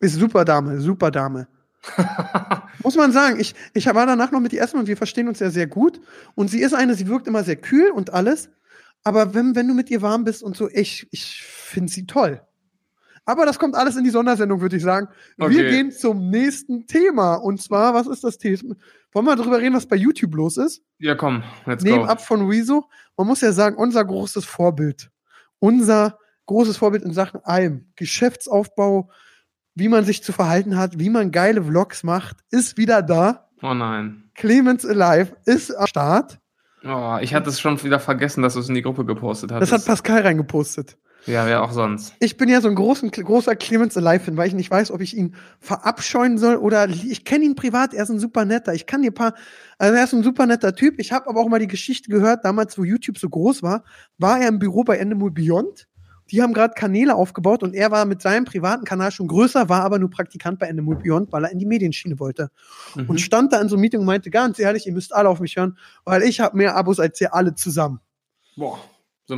[0.00, 1.48] Ist super Dame, super Dame.
[2.82, 5.40] Muss man sagen, ich, ich war danach noch mit ihr essen und wir verstehen uns
[5.40, 6.00] ja sehr gut.
[6.34, 8.50] Und sie ist eine, sie wirkt immer sehr kühl und alles.
[9.02, 12.40] Aber wenn, wenn du mit ihr warm bist und so, ich, ich finde sie toll.
[13.24, 15.08] Aber das kommt alles in die Sondersendung, würde ich sagen.
[15.36, 15.70] Wir Okay.
[15.70, 17.34] gehen zum nächsten Thema.
[17.36, 18.74] Und zwar, was ist das Thema?
[19.12, 20.82] Wollen wir darüber reden, was bei YouTube los ist?
[20.98, 22.04] ja, komm, let's Neben go.
[22.04, 22.88] ab von Rezo.
[23.16, 25.10] Man muss ja sagen, unser großes Vorbild.
[25.60, 27.86] Unser großes Vorbild in Sachen allem.
[27.96, 29.10] Geschäftsaufbau,
[29.74, 33.48] wie man sich zu verhalten hat, wie man geile Vlogs macht, ist wieder da.
[33.62, 34.30] Oh nein.
[34.34, 36.38] Clemens Alive ist am Start.
[36.84, 39.60] Oh, ich hatte es schon wieder vergessen, dass du es in die Gruppe gepostet hast.
[39.60, 40.98] Das hat Pascal reingepostet.
[41.26, 42.14] Ja, wer auch sonst.
[42.18, 45.16] Ich bin ja so ein großen, großer Clemens Alive-Fan, weil ich nicht weiß, ob ich
[45.16, 48.74] ihn verabscheuen soll oder ich kenne ihn privat, er ist ein super netter.
[48.74, 49.34] Ich kann dir paar,
[49.78, 50.98] also er ist ein super netter Typ.
[50.98, 53.84] Ich habe aber auch mal die Geschichte gehört, damals, wo YouTube so groß war,
[54.18, 55.86] war er im Büro bei Endemol Beyond.
[56.30, 59.82] Die haben gerade Kanäle aufgebaut und er war mit seinem privaten Kanal schon größer, war
[59.82, 62.50] aber nur Praktikant bei Endemol Beyond, weil er in die Medienschiene wollte.
[62.94, 63.10] Mhm.
[63.10, 65.40] Und stand da in so einem Meeting und meinte, ganz ehrlich, ihr müsst alle auf
[65.40, 68.00] mich hören, weil ich habe mehr Abos als ihr alle zusammen.
[68.56, 68.78] Boah,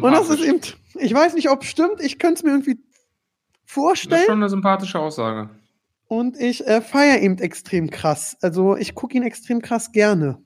[0.03, 0.61] Und das ist eben,
[0.95, 4.25] ich weiß nicht, ob es stimmt, ich könnte es mir irgendwie Das ist vorstellen.
[4.27, 5.51] schon eine sympathische Aussage.
[6.07, 8.37] Und ich äh, feiere eben extrem krass.
[8.43, 10.39] Also ich gucke ihn extrem krass gerne.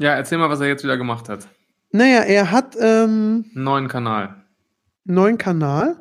[0.00, 1.46] Ja, erzähl mal, was er jetzt wieder gemacht hat.
[1.90, 4.44] Naja, er hat ähm, Einen neuen Kanal.
[5.04, 6.00] neuen Kanal.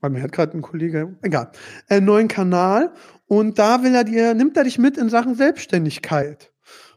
[0.00, 1.50] Weil mir hat gerade ein Kollege, egal,
[1.88, 2.92] einen neuen Kanal
[3.26, 6.52] und da will er dir, nimmt er dich mit in Sachen Selbstständigkeit.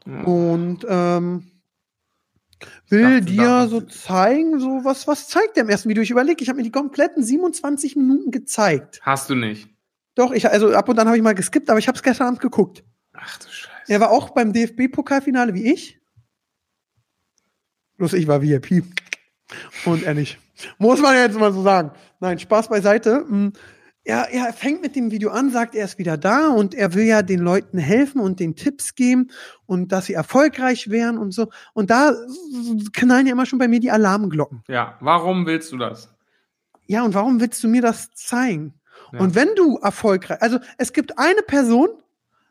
[0.06, 0.22] Ja.
[0.24, 1.49] Und ähm,
[2.88, 6.02] will dir so zeigen, so was, was zeigt der im ersten Video?
[6.02, 9.00] Ich überlege, ich habe mir die kompletten 27 Minuten gezeigt.
[9.02, 9.68] Hast du nicht.
[10.14, 12.28] Doch, ich, also ab und an habe ich mal geskippt, aber ich habe es gestern
[12.28, 12.84] Abend geguckt.
[13.12, 13.92] Ach du Scheiße.
[13.92, 15.98] Er war auch beim DFB-Pokalfinale wie ich.
[17.96, 18.84] Bloß ich war VIP.
[19.84, 20.38] Und er nicht.
[20.78, 21.92] Muss man jetzt mal so sagen.
[22.18, 23.24] Nein, Spaß beiseite.
[23.28, 23.52] Mm,
[24.04, 27.04] Er, er fängt mit dem Video an, sagt, er ist wieder da und er will
[27.04, 29.30] ja den Leuten helfen und den Tipps geben
[29.66, 31.50] und dass sie erfolgreich wären und so.
[31.74, 32.14] Und da
[32.94, 34.62] knallen ja immer schon bei mir die Alarmglocken.
[34.68, 36.08] Ja, warum willst du das?
[36.86, 38.74] Ja, und warum willst du mir das zeigen?
[39.12, 39.20] Ja.
[39.20, 41.88] Und wenn du erfolgreich, also es gibt eine Person,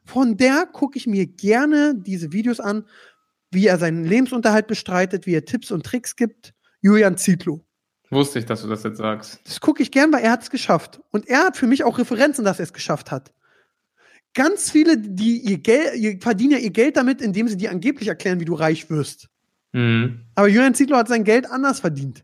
[0.05, 2.85] von der gucke ich mir gerne diese Videos an,
[3.51, 6.53] wie er seinen Lebensunterhalt bestreitet, wie er Tipps und Tricks gibt.
[6.81, 7.65] Julian Zietlow.
[8.11, 9.39] Wusste ich, dass du das jetzt sagst.
[9.45, 10.99] Das gucke ich gern, weil er hat es geschafft.
[11.11, 13.31] Und er hat für mich auch Referenzen, dass er es geschafft hat.
[14.33, 18.07] Ganz viele, die ihr Geld, ihr verdienen ja ihr Geld damit, indem sie dir angeblich
[18.07, 19.29] erklären, wie du reich wirst.
[19.73, 20.25] Mhm.
[20.35, 22.23] Aber Julian Zietlow hat sein Geld anders verdient.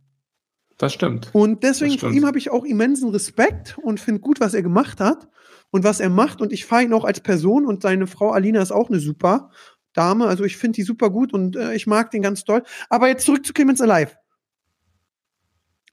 [0.77, 1.29] Das stimmt.
[1.33, 2.15] Und deswegen stimmt.
[2.15, 5.29] ihm habe ich auch immensen Respekt und finde gut, was er gemacht hat
[5.71, 6.41] und was er macht.
[6.41, 9.51] Und ich fahre ihn auch als Person und seine Frau Alina ist auch eine super
[9.93, 10.25] Dame.
[10.25, 12.63] Also ich finde die super gut und äh, ich mag den ganz doll.
[12.89, 14.11] Aber jetzt zurück zu Clemens Alive.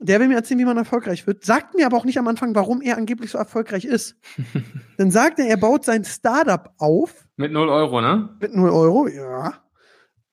[0.03, 2.55] Der will mir erzählen, wie man erfolgreich wird, sagt mir aber auch nicht am Anfang,
[2.55, 4.17] warum er angeblich so erfolgreich ist.
[4.99, 8.37] Dann sagt er, er baut sein Startup auf Mit 0 Euro, ne?
[8.41, 9.63] mit 0 Euro, ja.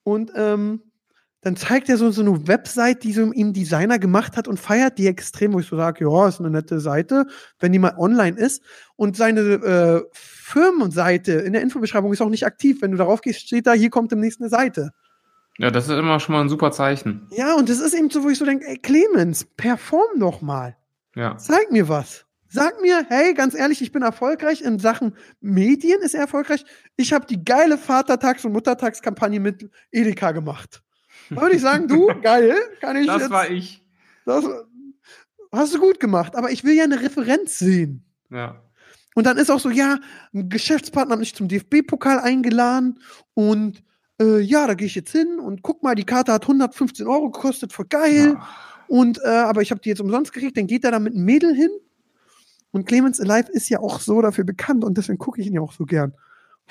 [0.03, 0.81] Und ähm,
[1.41, 4.97] dann zeigt er so, so eine Website, die so ihm Designer gemacht hat und feiert
[4.97, 7.27] die extrem, wo ich so sage, ja, ist eine nette Seite,
[7.59, 8.61] wenn die mal online ist.
[8.97, 12.81] Und seine äh, Firmenseite in der Infobeschreibung ist auch nicht aktiv.
[12.81, 14.91] Wenn du darauf gehst, steht da, hier kommt demnächst eine Seite.
[15.59, 17.27] Ja, das ist immer schon mal ein super Zeichen.
[17.31, 20.77] Ja, und das ist eben so, wo ich so denke, ey, Clemens, perform doch mal.
[21.15, 21.37] Ja.
[21.37, 22.25] Zeig mir was.
[22.47, 26.63] Sag mir, hey, ganz ehrlich, ich bin erfolgreich in Sachen Medien, ist er erfolgreich.
[26.95, 30.81] Ich habe die geile Vatertags- und Muttertagskampagne mit Edeka gemacht.
[31.29, 33.29] Da würde ich sagen, du, geil, kann ich Das jetzt.
[33.31, 33.83] war ich.
[34.25, 34.45] das
[35.51, 38.05] hast du gut gemacht, aber ich will ja eine Referenz sehen.
[38.31, 38.63] Ja.
[39.13, 39.99] Und dann ist auch so, ja,
[40.33, 42.99] ein Geschäftspartner hat mich zum DFB-Pokal eingeladen
[43.33, 43.83] und
[44.19, 47.31] äh, ja, da gehe ich jetzt hin und guck mal, die Karte hat 115 Euro
[47.31, 48.35] gekostet, voll geil.
[48.35, 48.47] Ja.
[48.87, 51.25] Und, äh, aber ich habe die jetzt umsonst gekriegt, dann geht er da mit einem
[51.25, 51.69] Mädel hin.
[52.71, 55.61] Und Clemens Alive ist ja auch so dafür bekannt und deswegen gucke ich ihn ja
[55.61, 56.13] auch so gern.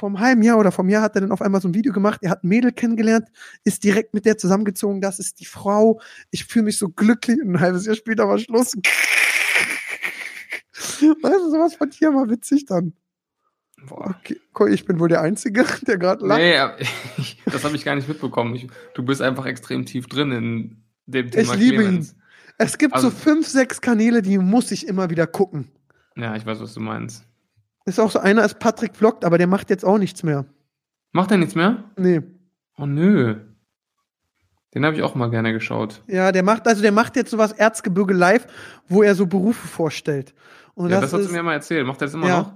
[0.00, 2.20] Einem halben Jahr oder vom Jahr hat er dann auf einmal so ein Video gemacht.
[2.22, 3.26] Er hat ein Mädel kennengelernt,
[3.64, 5.00] ist direkt mit der zusammengezogen.
[5.00, 6.00] Das ist die Frau.
[6.30, 7.40] Ich fühle mich so glücklich.
[7.42, 8.76] Und ein halbes Jahr später war Schluss.
[11.00, 12.92] Weißt du, sowas fand ich ja mal witzig dann.
[13.86, 14.14] Boah.
[14.54, 16.40] Okay, ich bin wohl der Einzige, der gerade lacht.
[16.40, 16.56] Nee,
[17.16, 18.54] ich, das habe ich gar nicht mitbekommen.
[18.54, 22.16] Ich, du bist einfach extrem tief drin in dem Thema Ich liebe Clemens.
[22.58, 25.68] Es gibt Also- so fünf, sechs Kanäle, die muss ich immer wieder gucken.
[26.16, 27.24] Ja, ich weiß, was du meinst.
[27.86, 30.44] Ist auch so einer ist Patrick Vlogt, aber der macht jetzt auch nichts mehr.
[31.12, 31.84] Macht er nichts mehr?
[31.96, 32.20] Nee.
[32.76, 33.36] Oh nö.
[34.74, 36.02] Den habe ich auch mal gerne geschaut.
[36.06, 38.46] Ja, der macht, also der macht jetzt sowas Erzgebirge live,
[38.88, 40.34] wo er so Berufe vorstellt.
[40.74, 41.86] Und ja, das, das, hast ist, du mir mal erzählt.
[41.86, 42.38] Macht er das immer Ja.
[42.42, 42.52] noch?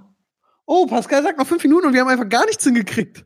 [0.65, 3.25] Oh, Pascal sagt noch fünf Minuten und wir haben einfach gar nichts hingekriegt.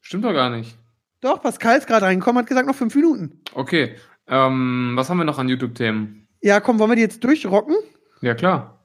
[0.00, 0.76] Stimmt doch gar nicht.
[1.20, 3.42] Doch, Pascal ist gerade reingekommen, hat gesagt noch fünf Minuten.
[3.54, 3.96] Okay.
[4.26, 6.28] Ähm, was haben wir noch an YouTube-Themen?
[6.40, 7.76] Ja, komm, wollen wir die jetzt durchrocken?
[8.22, 8.80] Ja, klar.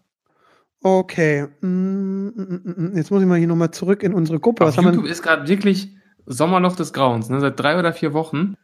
[0.82, 1.48] Okay.
[1.62, 2.98] Mm, mm, mm.
[2.98, 4.64] Jetzt muss ich mal hier nochmal zurück in unsere Gruppe.
[4.64, 7.30] Auf Was haben YouTube ist gerade wirklich Sommerloch des Grauens.
[7.30, 7.40] Ne?
[7.40, 8.56] Seit drei oder vier Wochen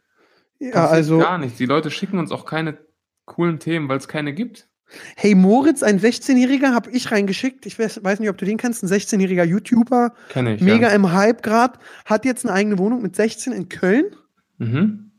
[0.58, 1.58] Ja, also, gar nichts.
[1.58, 2.78] Die Leute schicken uns auch keine
[3.24, 4.68] coolen Themen, weil es keine gibt.
[5.16, 7.66] Hey Moritz, ein 16-Jähriger, habe ich reingeschickt.
[7.66, 8.82] Ich weiß, weiß nicht, ob du den kennst.
[8.82, 10.60] Ein 16-jähriger YouTuber, Kenne ich.
[10.60, 10.94] mega Ja.
[10.94, 14.16] im Hype grad, hat jetzt eine eigene Wohnung mit 16 in Köln.
[14.58, 15.10] Mhm.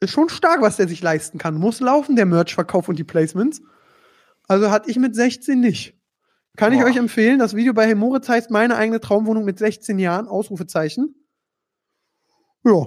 [0.00, 1.54] ist schon stark, was der sich leisten kann.
[1.56, 3.60] Muss laufen, der Merch-Verkauf und die Placements.
[4.48, 5.94] Also hatte ich mit 16 nicht.
[6.56, 6.86] Kann ich Boah.
[6.86, 7.38] euch empfehlen.
[7.38, 11.14] Das Video bei Hey Moritz heißt meine eigene Traumwohnung mit 16 Jahren, Ausrufezeichen.
[12.64, 12.86] Ja,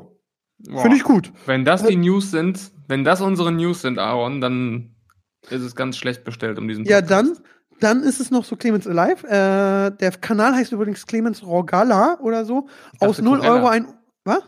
[0.82, 1.32] finde ich gut.
[1.46, 4.93] Wenn das die News sind, wenn das unsere News sind, Aaron, dann
[5.50, 7.38] ist es ganz schlecht bestellt um diesen Ja, Podcast.
[7.40, 7.44] dann,
[7.80, 9.28] dann ist es noch so Clemens Alive.
[9.28, 12.68] Äh, der Kanal heißt übrigens Clemens Rogala oder so.
[12.94, 13.54] Dachte Aus 0 Corella.
[13.56, 13.88] Euro ein.
[14.24, 14.44] Was?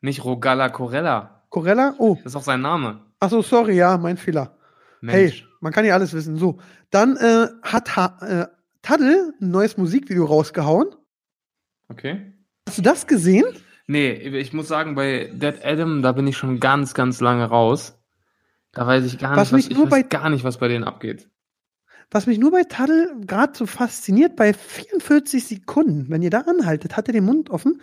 [0.00, 1.44] Nicht Rogala Corella.
[1.50, 1.94] Corella?
[1.98, 2.16] Oh.
[2.22, 3.00] Das ist auch sein Name.
[3.20, 4.56] Achso, sorry, ja, mein Fehler.
[5.00, 5.42] Mensch.
[5.42, 6.36] Hey, man kann ja alles wissen.
[6.36, 6.58] So,
[6.90, 8.46] dann äh, hat ha äh,
[8.82, 10.88] Taddel ein neues Musikvideo rausgehauen.
[11.88, 12.32] Okay.
[12.68, 13.44] Hast du das gesehen?
[13.86, 17.99] Nee, ich muss sagen, bei Dead Adam, da bin ich schon ganz, ganz lange raus.
[18.72, 20.84] Da weiß ich gar Was nicht, was, ich weiß bei- gar nicht, was bei denen
[20.84, 21.28] abgeht.
[22.12, 26.96] Was mich nur bei Taddel gerade so fasziniert, bei 44 Sekunden, wenn ihr da anhaltet,
[26.96, 27.80] hat er den Mund offen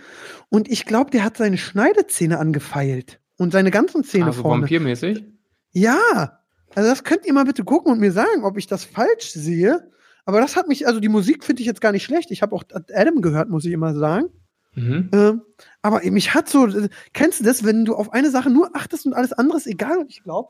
[0.49, 4.63] und ich glaube, der hat seine Schneidezähne angefeilt und seine ganzen Zähne Also vorne.
[4.63, 5.23] vampirmäßig?
[5.71, 6.41] Ja,
[6.75, 9.89] Also das könnt ihr mal bitte gucken und mir sagen, ob ich das falsch sehe.
[10.25, 12.29] Aber das hat mich, also die Musik finde ich jetzt gar nicht schlecht.
[12.31, 14.27] Ich habe auch Adam gehört, muss ich immer sagen.
[14.75, 15.09] Mhm.
[15.13, 15.41] Ähm,
[15.81, 16.67] aber mich hat so,
[17.13, 19.97] kennst du das, wenn du auf eine Sache nur achtest und alles andere ist egal?
[19.99, 20.49] Und ich glaube,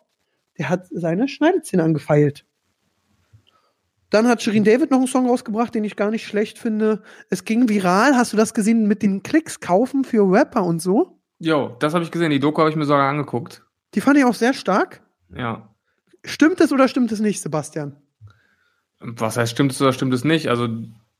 [0.58, 2.46] der hat seine Schneidezähne angefeilt.
[4.10, 7.04] Dann hat Shirin David noch einen Song rausgebracht, den ich gar nicht schlecht finde.
[7.30, 8.16] Es ging viral.
[8.16, 11.20] Hast du das gesehen mit den Klicks kaufen für Rapper und so?
[11.40, 12.32] Jo, das habe ich gesehen.
[12.32, 13.64] Die Doku habe ich mir sogar angeguckt.
[13.96, 15.02] Die fand ich auch sehr stark.
[15.36, 15.70] Ja.
[16.24, 17.98] Stimmt es oder stimmt es nicht, Sebastian?
[19.00, 20.48] Was heißt, stimmt es oder stimmt es nicht?
[20.48, 20.68] Also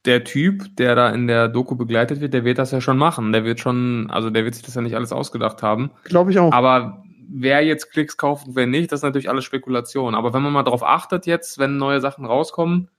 [0.06, 3.34] der Typ, der da in der Doku begleitet wird, der wird das ja schon machen.
[3.34, 5.92] Der wird schon, also der wird sich das ja nicht alles ausgedacht haben.
[6.06, 6.52] Glaube ich auch.
[6.54, 10.16] Aber wer jetzt Klicks kauft und wer nicht, das ist natürlich alles Spekulation.
[10.16, 12.90] Aber wenn man mal darauf achtet jetzt, wenn neue Sachen rauskommen,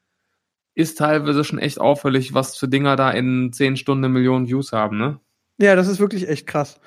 [0.74, 4.99] ist teilweise schon echt auffällig, was für Dinger da in 10 Stunden Millionen Views haben,
[4.99, 5.20] ne?
[5.59, 6.81] Ja, das ist wirklich echt krass.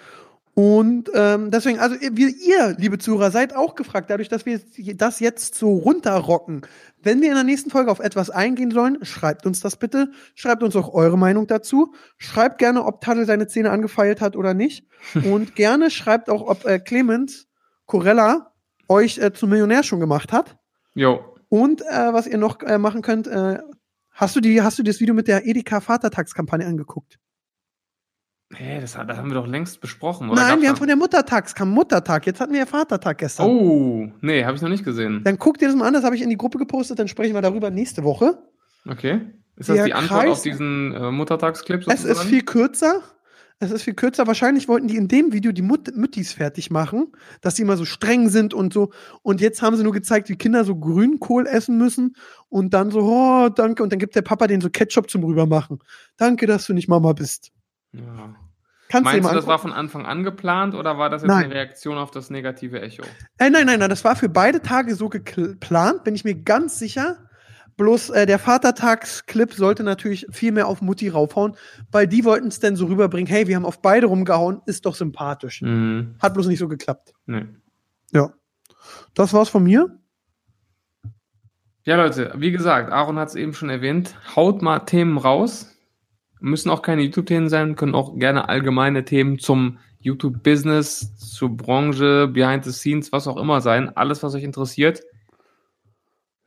[0.54, 4.60] Und ähm, deswegen, also wir, ihr, liebe Zuhörer, seid auch gefragt, dadurch, dass wir
[4.96, 6.62] das jetzt so runterrocken.
[7.02, 10.12] Wenn wir in der nächsten Folge auf etwas eingehen sollen, schreibt uns das bitte.
[10.36, 11.94] Schreibt uns auch eure Meinung dazu.
[12.18, 14.86] Schreibt gerne, ob Tadel seine Zähne angefeilt hat oder nicht.
[15.26, 17.48] Und gerne schreibt auch, ob äh, Clemens
[17.86, 18.52] Corella
[18.90, 20.58] euch äh, zum Millionär schon gemacht hat.
[20.94, 21.24] Jo.
[21.48, 23.60] Und äh, was ihr noch äh, machen könnt, äh,
[24.12, 27.20] hast du die, hast du das Video mit der Edeka Vatertagskampagne angeguckt?
[28.54, 30.42] Hä, das, das haben wir doch längst besprochen, oder?
[30.42, 32.26] Nein, wir haben von der Muttertags, kam Muttertag.
[32.26, 33.48] Jetzt hatten wir ja Vatertag gestern.
[33.48, 35.22] Oh, nee, habe ich noch nicht gesehen.
[35.24, 37.34] Dann guckt ihr das mal an, das habe ich in die Gruppe gepostet, dann sprechen
[37.34, 38.38] wir darüber nächste Woche.
[38.90, 39.22] Okay.
[39.56, 43.02] Ist das Der die Antwort Kreis- auf diesen äh, Muttertagsclip Es ist viel kürzer.
[43.60, 44.26] Es ist viel kürzer.
[44.26, 47.86] Wahrscheinlich wollten die in dem Video die Mut Müttis fertig machen, dass sie immer so
[47.86, 48.90] streng sind und so.
[49.22, 52.16] Und jetzt haben sie nur gezeigt, wie Kinder so Grünkohl essen müssen
[52.50, 53.84] und dann so, oh, danke.
[53.84, 55.78] Und dann gibt der Papa denen so Ketchup zum rübermachen.
[56.18, 57.52] Danke, dass du nicht Mama bist.
[57.94, 58.36] Ja.
[58.92, 61.46] Kannst Meinst du, das war von Anfang an geplant oder war das jetzt Nein.
[61.46, 63.04] eine Reaktion auf das negative Echo?
[63.38, 66.78] Äh, nein, nein, nein, das war für beide Tage so geplant, bin ich mir ganz
[66.78, 67.18] sicher.
[67.78, 71.56] Bloß äh, der Vatertagsclip sollte natürlich viel mehr auf Mutti raufhauen,
[71.90, 74.96] weil die wollten es dann so rüberbringen, hey, wir haben auf beide rumgehauen, ist doch
[74.96, 75.62] sympathisch.
[75.62, 76.16] Mhm.
[76.22, 77.14] Hat bloß nicht so geklappt.
[77.26, 77.46] Nee.
[78.12, 78.34] Ja.
[79.14, 79.98] Das war's von mir.
[81.84, 84.16] Ja, Leute, wie gesagt, Aaron hat es eben schon erwähnt.
[84.36, 85.76] Haut mal Themen raus.
[86.42, 92.66] Müssen auch keine YouTube-Themen sein, können auch gerne allgemeine Themen zum YouTube-Business, zur Branche, Behind
[92.66, 93.96] the Scenes, was auch immer sein.
[93.96, 95.04] Alles, was euch interessiert.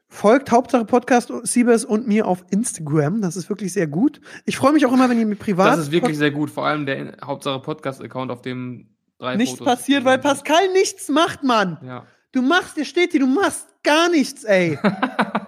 [0.09, 3.21] Folgt Hauptsache Podcast Siebes und mir auf Instagram.
[3.21, 4.21] Das ist wirklich sehr gut.
[4.45, 5.73] Ich freue mich auch immer, wenn ihr mir privat.
[5.73, 6.51] Das ist wirklich sehr gut.
[6.51, 8.89] Vor allem der Hauptsache Podcast-Account, auf dem
[9.19, 11.79] drei nichts Fotos passiert, weil Pascal nichts macht, Mann.
[11.85, 12.07] Ja.
[12.33, 14.79] Du machst, der steht hier, du machst gar nichts, ey.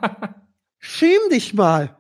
[0.78, 1.96] Schäm dich mal.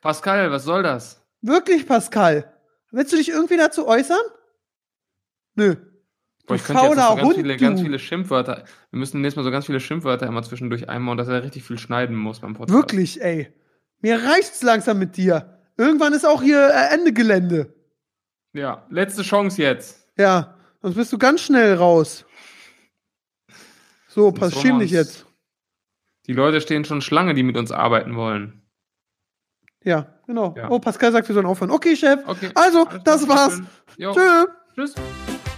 [0.00, 1.23] Pascal, was soll das?
[1.46, 2.50] Wirklich, Pascal.
[2.90, 4.22] Willst du dich irgendwie dazu äußern?
[5.56, 5.76] Nö.
[6.46, 8.64] Boah, ich könnte jetzt so ganz Hund, viele, ganz viele Schimpfwörter.
[8.90, 11.78] Wir müssen nächstes Mal so ganz viele Schimpfwörter immer zwischendurch einbauen, dass er richtig viel
[11.78, 12.74] schneiden muss beim Podcast.
[12.74, 13.52] Wirklich, ey.
[14.00, 15.60] Mir reicht's langsam mit dir.
[15.76, 17.74] Irgendwann ist auch hier äh, Ende Gelände.
[18.54, 20.08] Ja, letzte Chance jetzt.
[20.16, 22.24] Ja, sonst bist du ganz schnell raus.
[24.08, 25.26] So, pass, schäm dich jetzt.
[26.26, 28.63] Die Leute stehen schon Schlange, die mit uns arbeiten wollen.
[29.84, 30.54] Ja, genau.
[30.56, 30.70] Ja.
[30.70, 31.70] Oh, Pascal sagt, wir sollen aufhören.
[31.70, 32.20] Okay, Chef.
[32.26, 32.50] Okay.
[32.54, 33.60] Also, alles das war's.
[33.96, 34.46] Tschö.
[34.74, 34.94] Tschüss.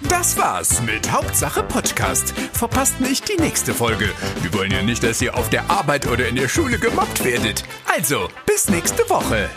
[0.08, 2.30] Das war's mit Hauptsache Podcast.
[2.52, 4.08] Verpasst nicht die nächste Folge.
[4.42, 7.64] Wir wollen ja nicht, dass ihr auf der Arbeit oder in der Schule gemobbt werdet.
[7.92, 9.48] Also, bis nächste Woche.